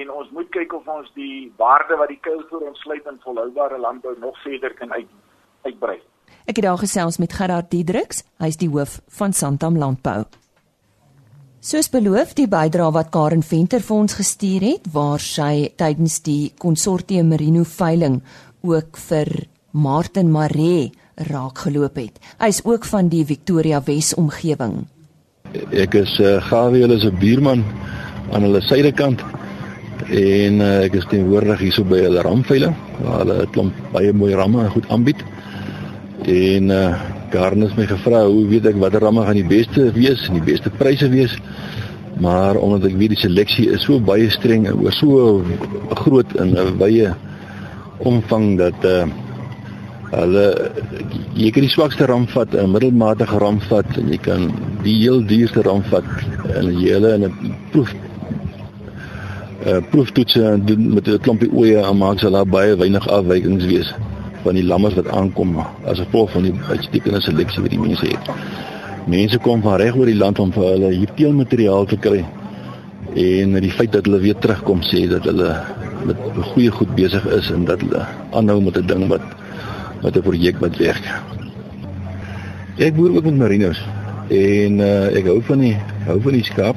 en 0.00 0.10
ons 0.10 0.30
moet 0.36 0.48
kyk 0.54 0.74
of 0.76 0.88
ons 0.88 1.08
die 1.14 1.52
waarde 1.60 1.96
wat 2.00 2.10
die 2.12 2.20
kuilvoer 2.20 2.68
ontsluit 2.70 3.06
in 3.10 3.20
volhoubare 3.24 3.78
landbou 3.80 4.14
nog 4.20 4.36
verder 4.42 4.74
kan 4.74 4.92
uit 4.92 5.08
uitbrei. 5.66 5.98
Ek 6.46 6.58
het 6.58 6.66
daar 6.66 6.78
gesels 6.78 7.18
met 7.18 7.32
Gerard 7.34 7.70
Diedriks, 7.70 8.22
hy 8.38 8.50
is 8.52 8.58
die 8.60 8.70
hoof 8.70 9.00
van 9.18 9.32
Santam 9.34 9.78
Landbou. 9.78 10.24
Soos 11.66 11.88
beloof, 11.90 12.36
die 12.38 12.46
bydrae 12.46 12.92
wat 12.94 13.10
Karen 13.10 13.42
Venter 13.42 13.82
vir 13.82 13.96
ons 13.96 14.14
gestuur 14.14 14.62
het, 14.62 14.84
waar 14.94 15.22
sy 15.22 15.72
tydens 15.74 16.20
die 16.22 16.52
konsortium 16.62 17.32
Merino 17.32 17.64
veiling 17.66 18.20
ook 18.62 19.00
vir 19.08 19.32
Martin 19.74 20.30
Maree 20.30 20.92
raak 21.32 21.64
geloop 21.64 21.98
het. 21.98 22.20
Hy 22.38 22.52
is 22.52 22.62
ook 22.64 22.86
van 22.86 23.10
die 23.10 23.24
Victoria 23.26 23.80
Wes 23.82 24.12
omgewing. 24.14 24.84
Ek 25.72 25.96
is 25.98 26.12
uh, 26.20 26.36
Gawie, 26.46 26.84
hulle 26.84 27.00
is 27.00 27.08
'n 27.08 27.18
buurman 27.18 27.64
aan 28.30 28.42
hulle 28.42 28.60
suidekant 28.62 29.22
en 30.10 30.60
uh, 30.60 30.84
ek 30.86 30.94
is 31.00 31.06
teenwoordig 31.10 31.64
hierso 31.64 31.82
by 31.84 31.98
hulle 32.04 32.22
ramveiling 32.22 32.74
waar 33.02 33.24
hulle 33.24 33.42
'n 33.42 33.50
klomp 33.54 33.74
baie 33.92 34.12
mooi 34.12 34.34
ramme 34.34 34.68
goed 34.70 34.86
aanbied. 34.88 35.22
En 36.26 36.70
uh 36.70 36.94
Karen 37.30 37.60
het 37.60 37.76
my 37.76 37.86
gevra 37.86 38.22
hoe 38.24 38.46
weet 38.46 38.66
ek 38.66 38.76
watter 38.78 39.02
ramme 39.02 39.24
gaan 39.26 39.34
die 39.34 39.44
beste 39.44 39.90
wees 39.92 40.28
en 40.28 40.38
die 40.38 40.46
beste 40.46 40.70
pryse 40.70 41.08
wees. 41.10 41.34
Maar 42.22 42.56
omdat 42.56 42.86
ek 42.86 42.96
weet 42.96 43.16
die 43.16 43.24
seleksie 43.24 43.68
is 43.74 43.82
so 43.82 43.98
baie 43.98 44.30
streng 44.30 44.66
en 44.66 44.78
oor 44.78 44.92
so 44.92 45.42
groot 45.90 46.36
en 46.36 46.54
'n 46.54 46.78
wye 46.78 47.14
omvang 47.98 48.58
dat 48.58 48.84
uh 48.84 49.06
hulle 50.06 50.72
jy 51.34 51.50
kan 51.50 51.64
die 51.66 51.72
swakste 51.72 52.06
ram 52.06 52.26
vat, 52.26 52.54
'n 52.54 52.70
middelmatige 52.70 53.38
ram 53.38 53.60
vat 53.60 53.86
en 53.98 54.08
jy 54.08 54.18
kan 54.18 54.52
die 54.84 54.98
heel 55.02 55.20
duurste 55.26 55.62
ram 55.62 55.82
vat 55.90 56.04
en 56.54 56.70
jy 56.78 56.92
hulle 56.94 57.14
in 57.14 57.24
'n 57.24 57.54
proef 57.72 57.90
uh 59.66 59.80
proeftoetse 59.90 60.58
doen 60.64 60.94
met 60.94 61.08
'n 61.08 61.18
klompie 61.18 61.50
oeye 61.52 61.78
en 61.82 61.96
maak 61.98 62.18
sal 62.18 62.30
daar 62.30 62.46
baie 62.46 62.76
weinig 62.76 63.08
afwykings 63.08 63.64
wees 63.64 63.94
van 64.42 64.54
die 64.54 64.64
lammers 64.64 64.94
wat 64.94 65.08
aankom 65.08 65.56
as 65.84 65.98
gevolg 65.98 66.30
van 66.30 66.42
die 66.42 66.54
uitstekende 66.68 67.20
seleksie 67.20 67.62
wat 67.62 67.70
die 67.70 67.80
mense 67.80 68.06
het. 68.06 68.30
Mense 69.06 69.38
kom 69.38 69.62
van 69.62 69.80
reg 69.80 69.96
oor 69.96 70.06
die 70.06 70.18
land 70.18 70.38
om 70.38 70.52
vir 70.52 70.68
hulle 70.68 70.90
hier 70.94 71.10
teelmateriaal 71.18 71.84
te 71.90 71.96
kry. 71.96 72.24
En 73.14 73.58
die 73.60 73.70
feit 73.70 73.92
dat 73.92 74.06
hulle 74.06 74.20
weer 74.22 74.38
terugkom 74.38 74.82
sê 74.82 75.08
dat 75.10 75.24
hulle 75.24 75.50
met 76.06 76.16
goeie 76.52 76.70
goed 76.70 76.94
besig 76.94 77.26
is 77.26 77.50
en 77.50 77.64
dat 77.64 77.80
hulle 77.80 78.06
aanhou 78.30 78.60
met 78.62 78.78
'n 78.78 78.86
ding 78.86 79.06
wat 79.08 79.22
wat 80.02 80.16
'n 80.16 80.22
projek 80.22 80.60
wat 80.60 80.76
werk. 80.76 81.06
Ek 82.78 82.94
boer 82.94 83.16
ook 83.16 83.24
met 83.24 83.36
merinos 83.36 83.82
en 84.28 84.78
uh, 84.78 85.16
ek 85.16 85.26
hou 85.26 85.40
van 85.42 85.58
die 85.58 85.76
hou 86.06 86.20
van 86.20 86.32
die 86.32 86.44
skaap 86.44 86.76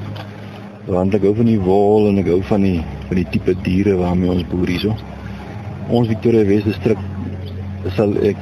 want 0.86 1.14
ek 1.14 1.24
hou 1.26 1.34
van 1.36 1.48
die 1.50 1.60
wol 1.60 2.08
en 2.08 2.20
ek 2.22 2.30
hou 2.32 2.40
van 2.48 2.64
die 2.64 2.78
van 3.08 3.18
die 3.18 3.26
tipe 3.34 3.54
diere 3.66 3.96
waarmee 4.00 4.32
ons 4.32 4.46
boer 4.50 4.70
hierso. 4.72 4.94
Ons 5.90 6.08
Victoria 6.08 6.46
Wes 6.48 6.64
distrik 6.64 7.00
sal 7.96 8.14
ek 8.24 8.38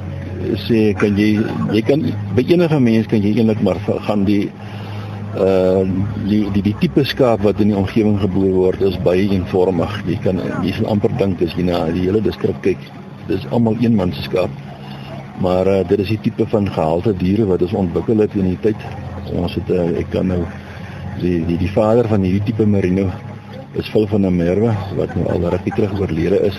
sê 0.66 0.92
kan 0.98 1.16
jy 1.18 1.38
jy 1.74 1.83
kan 1.87 2.05
by 2.37 2.44
enige 2.46 2.79
mens 2.83 3.09
kan 3.11 3.22
jy 3.24 3.35
eintlik 3.35 3.62
maar 3.66 3.81
gaan 4.07 4.24
die 4.29 4.46
uh 5.38 5.83
die 6.29 6.44
die 6.55 6.62
die 6.70 6.77
tipe 6.81 7.05
skaap 7.05 7.42
wat 7.46 7.61
in 7.61 7.72
die 7.72 7.79
omgewing 7.79 8.18
geboor 8.22 8.55
word 8.55 8.83
is 8.83 8.96
baie 9.05 9.27
eenvormig. 9.27 9.98
Jy 10.07 10.18
kan 10.24 10.40
jy 10.62 10.72
sal 10.79 10.92
amper 10.94 11.12
dink 11.18 11.42
as 11.42 11.55
jy 11.59 11.66
na 11.68 11.85
die 11.92 12.07
hele 12.07 12.22
distrik 12.24 12.62
kyk, 12.62 12.88
dis 13.29 13.46
almal 13.51 13.77
een 13.83 13.96
man 13.98 14.12
se 14.12 14.24
skaap. 14.29 14.51
Maar 15.42 15.68
uh, 15.70 15.83
dit 15.87 16.01
is 16.03 16.09
die 16.16 16.22
tipe 16.24 16.46
van 16.51 16.66
gehalte 16.66 17.12
diere 17.14 17.44
wat 17.46 17.62
ons 17.62 17.77
ontwikkel 17.85 18.24
het 18.24 18.35
in 18.35 18.48
die 18.51 18.62
tyd. 18.62 18.88
Ons 19.38 19.55
het 19.55 19.70
uh, 19.70 19.85
ek 20.01 20.11
kan 20.11 20.27
nou 20.27 20.40
die 21.20 21.38
die 21.46 21.59
die 21.59 21.70
vader 21.72 22.09
van 22.09 22.22
hierdie 22.22 22.52
tipe 22.52 22.66
merino 22.66 23.09
is 23.78 23.88
Phil 23.92 24.07
van 24.11 24.22
der 24.22 24.33
Merwe 24.33 24.72
wat 24.98 25.14
nou 25.16 25.26
al 25.33 25.48
rukkie 25.52 25.74
terug 25.74 25.94
oorlede 26.00 26.40
is. 26.48 26.59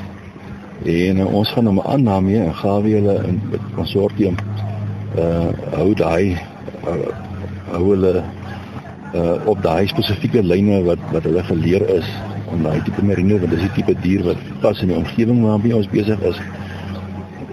En 0.86 1.20
uh, 1.20 1.28
ons 1.36 1.52
gaan 1.56 1.68
hom 1.68 1.80
aanname 1.82 2.38
en 2.44 2.54
gaan 2.56 2.84
weer 2.86 3.02
hulle 3.02 3.16
in 3.28 3.40
konsortium 3.76 4.38
uh 5.20 5.50
hou 5.74 5.94
daai 5.98 6.38
uh, 6.88 7.10
hou 7.72 7.84
hulle 7.90 8.14
uh 9.18 9.38
op 9.50 9.64
daai 9.64 9.88
spesifieke 9.90 10.44
lyne 10.46 10.84
wat 10.86 11.02
wat 11.14 11.26
hulle 11.28 11.44
geleer 11.50 11.88
is 11.96 12.12
om 12.54 12.64
daai 12.64 12.80
tipe 12.86 13.04
merino 13.06 13.40
want 13.42 13.56
dis 13.56 13.66
die 13.66 13.74
tipe 13.80 13.98
dier 14.04 14.24
wat 14.28 14.46
pas 14.62 14.84
in 14.86 14.94
die 14.94 15.00
omgewing 15.00 15.42
waarmee 15.48 15.76
ons 15.76 15.90
besig 15.96 16.22
is. 16.32 16.40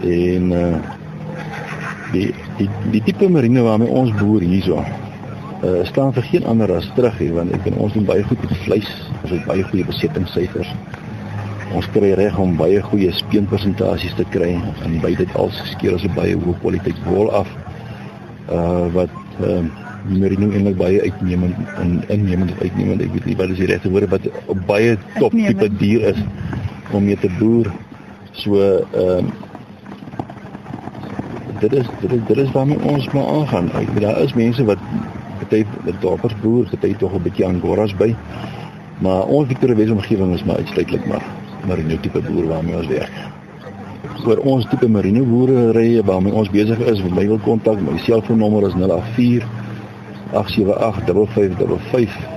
En 0.04 0.52
uh 0.52 0.76
die 2.12 2.30
die 2.60 2.70
die 2.92 3.02
tipe 3.08 3.28
merino 3.28 3.66
waarmee 3.66 3.90
ons 4.04 4.14
boer 4.20 4.44
hierso 4.46 4.84
uh 5.64 5.84
staan 5.84 6.12
vir 6.12 6.22
geen 6.22 6.44
ander 6.44 6.72
as 6.76 6.90
terug 6.94 7.18
hier 7.18 7.34
want 7.34 7.52
ek 7.52 7.66
en 7.66 7.78
ons 7.78 7.92
doen 7.92 8.04
baie 8.04 8.22
goed 8.22 8.40
met 8.40 8.56
vleis, 8.66 8.90
ons 9.22 9.32
het 9.32 9.44
baie 9.46 9.62
goeie 9.62 9.84
besettingssyfers 9.84 10.72
ons 11.74 11.88
kry 11.94 12.12
reg 12.18 12.36
om 12.40 12.54
baie 12.58 12.80
goeie 12.88 13.10
speenpersentasies 13.14 14.14
te 14.18 14.26
kry. 14.32 14.52
En 14.86 15.00
by 15.02 15.12
dit 15.18 15.32
als 15.40 15.56
skeer 15.72 15.96
ons 15.96 16.04
'n 16.04 16.14
baie 16.14 16.36
hoë 16.36 16.60
kwaliteit 16.60 16.98
wol 17.04 17.30
af 17.30 17.48
uh 18.52 18.86
wat 18.94 19.10
uh 19.42 19.64
merino 20.06 20.50
eintlik 20.50 20.76
baie 20.78 21.00
uitnemend 21.02 21.56
en 21.82 22.04
innemend 22.08 22.52
uitnemend 22.62 23.02
ek 23.02 23.12
weet 23.12 23.26
nie 23.26 23.36
wat 23.36 23.50
is 23.50 23.58
die 23.58 23.66
regte 23.66 23.90
woord 23.90 24.10
wat 24.10 24.28
op 24.46 24.58
baie 24.66 24.96
top 25.18 25.32
tipe 25.32 25.68
dier 25.78 26.14
is 26.14 26.20
om 26.92 27.04
mee 27.04 27.16
te 27.16 27.30
boer. 27.38 27.72
So 28.32 28.54
ehm 28.92 29.26
uh, 29.26 29.32
dit 31.60 31.72
is 31.72 31.86
dit 32.00 32.12
is 32.12 32.20
dit 32.28 32.36
is 32.36 32.52
waarmee 32.52 32.78
ons 32.78 33.10
maar 33.10 33.26
aangaan. 33.26 33.72
Ek 33.72 33.88
weet 33.88 34.02
daar 34.02 34.22
is 34.22 34.34
mense 34.34 34.64
wat 34.64 34.78
party 35.48 35.82
met 35.84 36.00
dorpers 36.00 36.36
boer 36.42 36.68
party 36.70 36.94
tog 37.00 37.14
'n 37.14 37.22
bietjie 37.22 37.46
angoras 37.46 37.96
by 37.96 38.14
maar 38.98 39.26
ons 39.26 39.48
Victoria 39.48 39.76
Wes 39.76 39.90
omgewing 39.90 40.34
is 40.34 40.44
maar 40.44 40.56
uitsluitlik 40.56 41.06
maar 41.06 41.24
merino 41.66 41.96
tipe 42.00 42.20
boer 42.20 42.46
waarmee 42.46 42.76
ons 42.76 42.86
werk. 42.86 43.12
Oor 44.26 44.38
ons 44.38 44.66
tipe 44.70 44.88
merino 44.88 45.24
boerderye 45.24 46.02
waarmee 46.06 46.34
ons 46.34 46.50
besig 46.50 46.78
is, 46.78 47.02
my 47.02 47.26
wil 47.26 47.40
kontak, 47.44 47.80
my 47.82 47.98
selfoonnommer 47.98 48.66
is 48.68 48.74
084 48.78 49.46
878 50.32 51.32
5555 51.34 52.34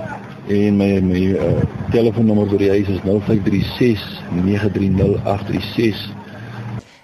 en 0.50 0.76
my 0.76 0.88
my 1.04 1.20
uh, 1.38 1.50
telefoonnommer 1.94 2.48
vir 2.50 2.64
die 2.64 2.72
huis 2.76 2.88
is 2.96 3.04
0536 3.04 4.06
930 4.40 5.20
836. 5.24 6.08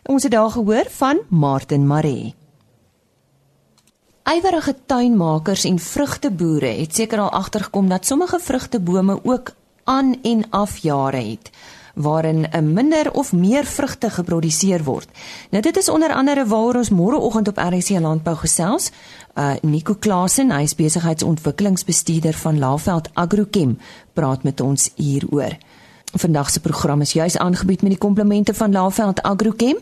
Ons 0.06 0.26
het 0.26 0.34
daar 0.34 0.50
gehoor 0.50 0.90
van 0.98 1.22
Martin 1.28 1.86
Maree. 1.86 2.34
Eiwerige 4.26 4.74
tuinmakers 4.86 5.64
en 5.64 5.78
vrugteboere 5.78 6.66
het 6.66 6.94
seker 6.94 7.18
al 7.18 7.30
agtergekom 7.30 7.88
dat 7.88 8.06
sommige 8.06 8.38
vrugtebome 8.42 9.20
ook 9.22 9.50
aan 9.84 10.16
en 10.22 10.44
af 10.50 10.76
jare 10.76 11.16
het 11.16 11.50
waarin 11.94 12.46
'n 12.50 12.72
minder 12.72 13.12
of 13.12 13.32
meer 13.32 13.64
vrugte 13.64 14.10
geproduseer 14.10 14.84
word. 14.84 15.08
Nou 15.50 15.62
dit 15.62 15.76
is 15.76 15.88
onder 15.88 16.14
andere 16.14 16.46
waaroor 16.46 16.74
ons 16.74 16.90
môreoggend 16.90 17.48
op 17.48 17.56
RC 17.56 17.88
Landbou 17.88 18.36
gesels. 18.36 18.90
Uh 19.34 19.50
Nico 19.62 19.94
Klasen, 19.94 20.50
hy 20.50 20.62
is 20.62 20.74
besigheidsontwikkelingsbestuurder 20.74 22.34
van 22.34 22.58
Laveld 22.58 23.08
Agrochem, 23.12 23.78
praat 24.12 24.42
met 24.42 24.60
ons 24.60 24.90
hieroor. 24.94 25.56
Vandag 26.12 26.50
se 26.50 26.60
program 26.60 27.00
is 27.00 27.12
juis 27.12 27.38
aangebied 27.38 27.82
met 27.82 27.90
die 27.90 28.00
komplemente 28.00 28.54
van 28.54 28.72
Laveld 28.72 29.22
Agrochem. 29.22 29.76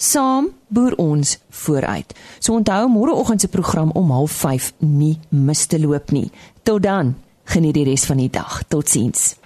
Saam 0.00 0.46
boer 0.72 0.94
ons 0.96 1.38
vooruit. 1.48 2.14
So 2.38 2.54
onthou 2.56 2.88
môreoggend 2.88 3.40
se 3.40 3.48
program 3.48 3.90
om 3.92 4.08
05:30 4.28 4.72
nie 4.78 5.18
mis 5.28 5.66
te 5.66 5.80
loop 5.80 6.10
nie. 6.10 6.30
Tot 6.62 6.82
dan. 6.82 7.14
Geniet 7.44 7.74
die 7.74 7.84
res 7.84 8.04
van 8.04 8.16
die 8.16 8.30
dag. 8.30 8.62
Totsiens. 8.68 9.36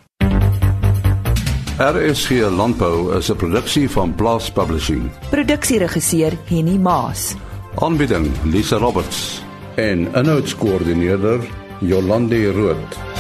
RSG 1.79 2.31
Landbou 2.51 3.17
is 3.17 3.31
'n 3.31 3.37
produksie 3.37 3.90
van 3.90 4.14
Blast 4.14 4.55
Publishing. 4.55 5.11
Produksieregisseur 5.31 6.38
Henny 6.45 6.79
Maas. 6.79 7.35
Aanbieding 7.75 8.31
Lisa 8.45 8.77
Roberts 8.77 9.43
en 9.75 10.09
'n 10.12 10.25
notas 10.25 10.55
koördineerder 10.55 11.40
Jolande 11.81 12.53
Rooi. 12.53 13.13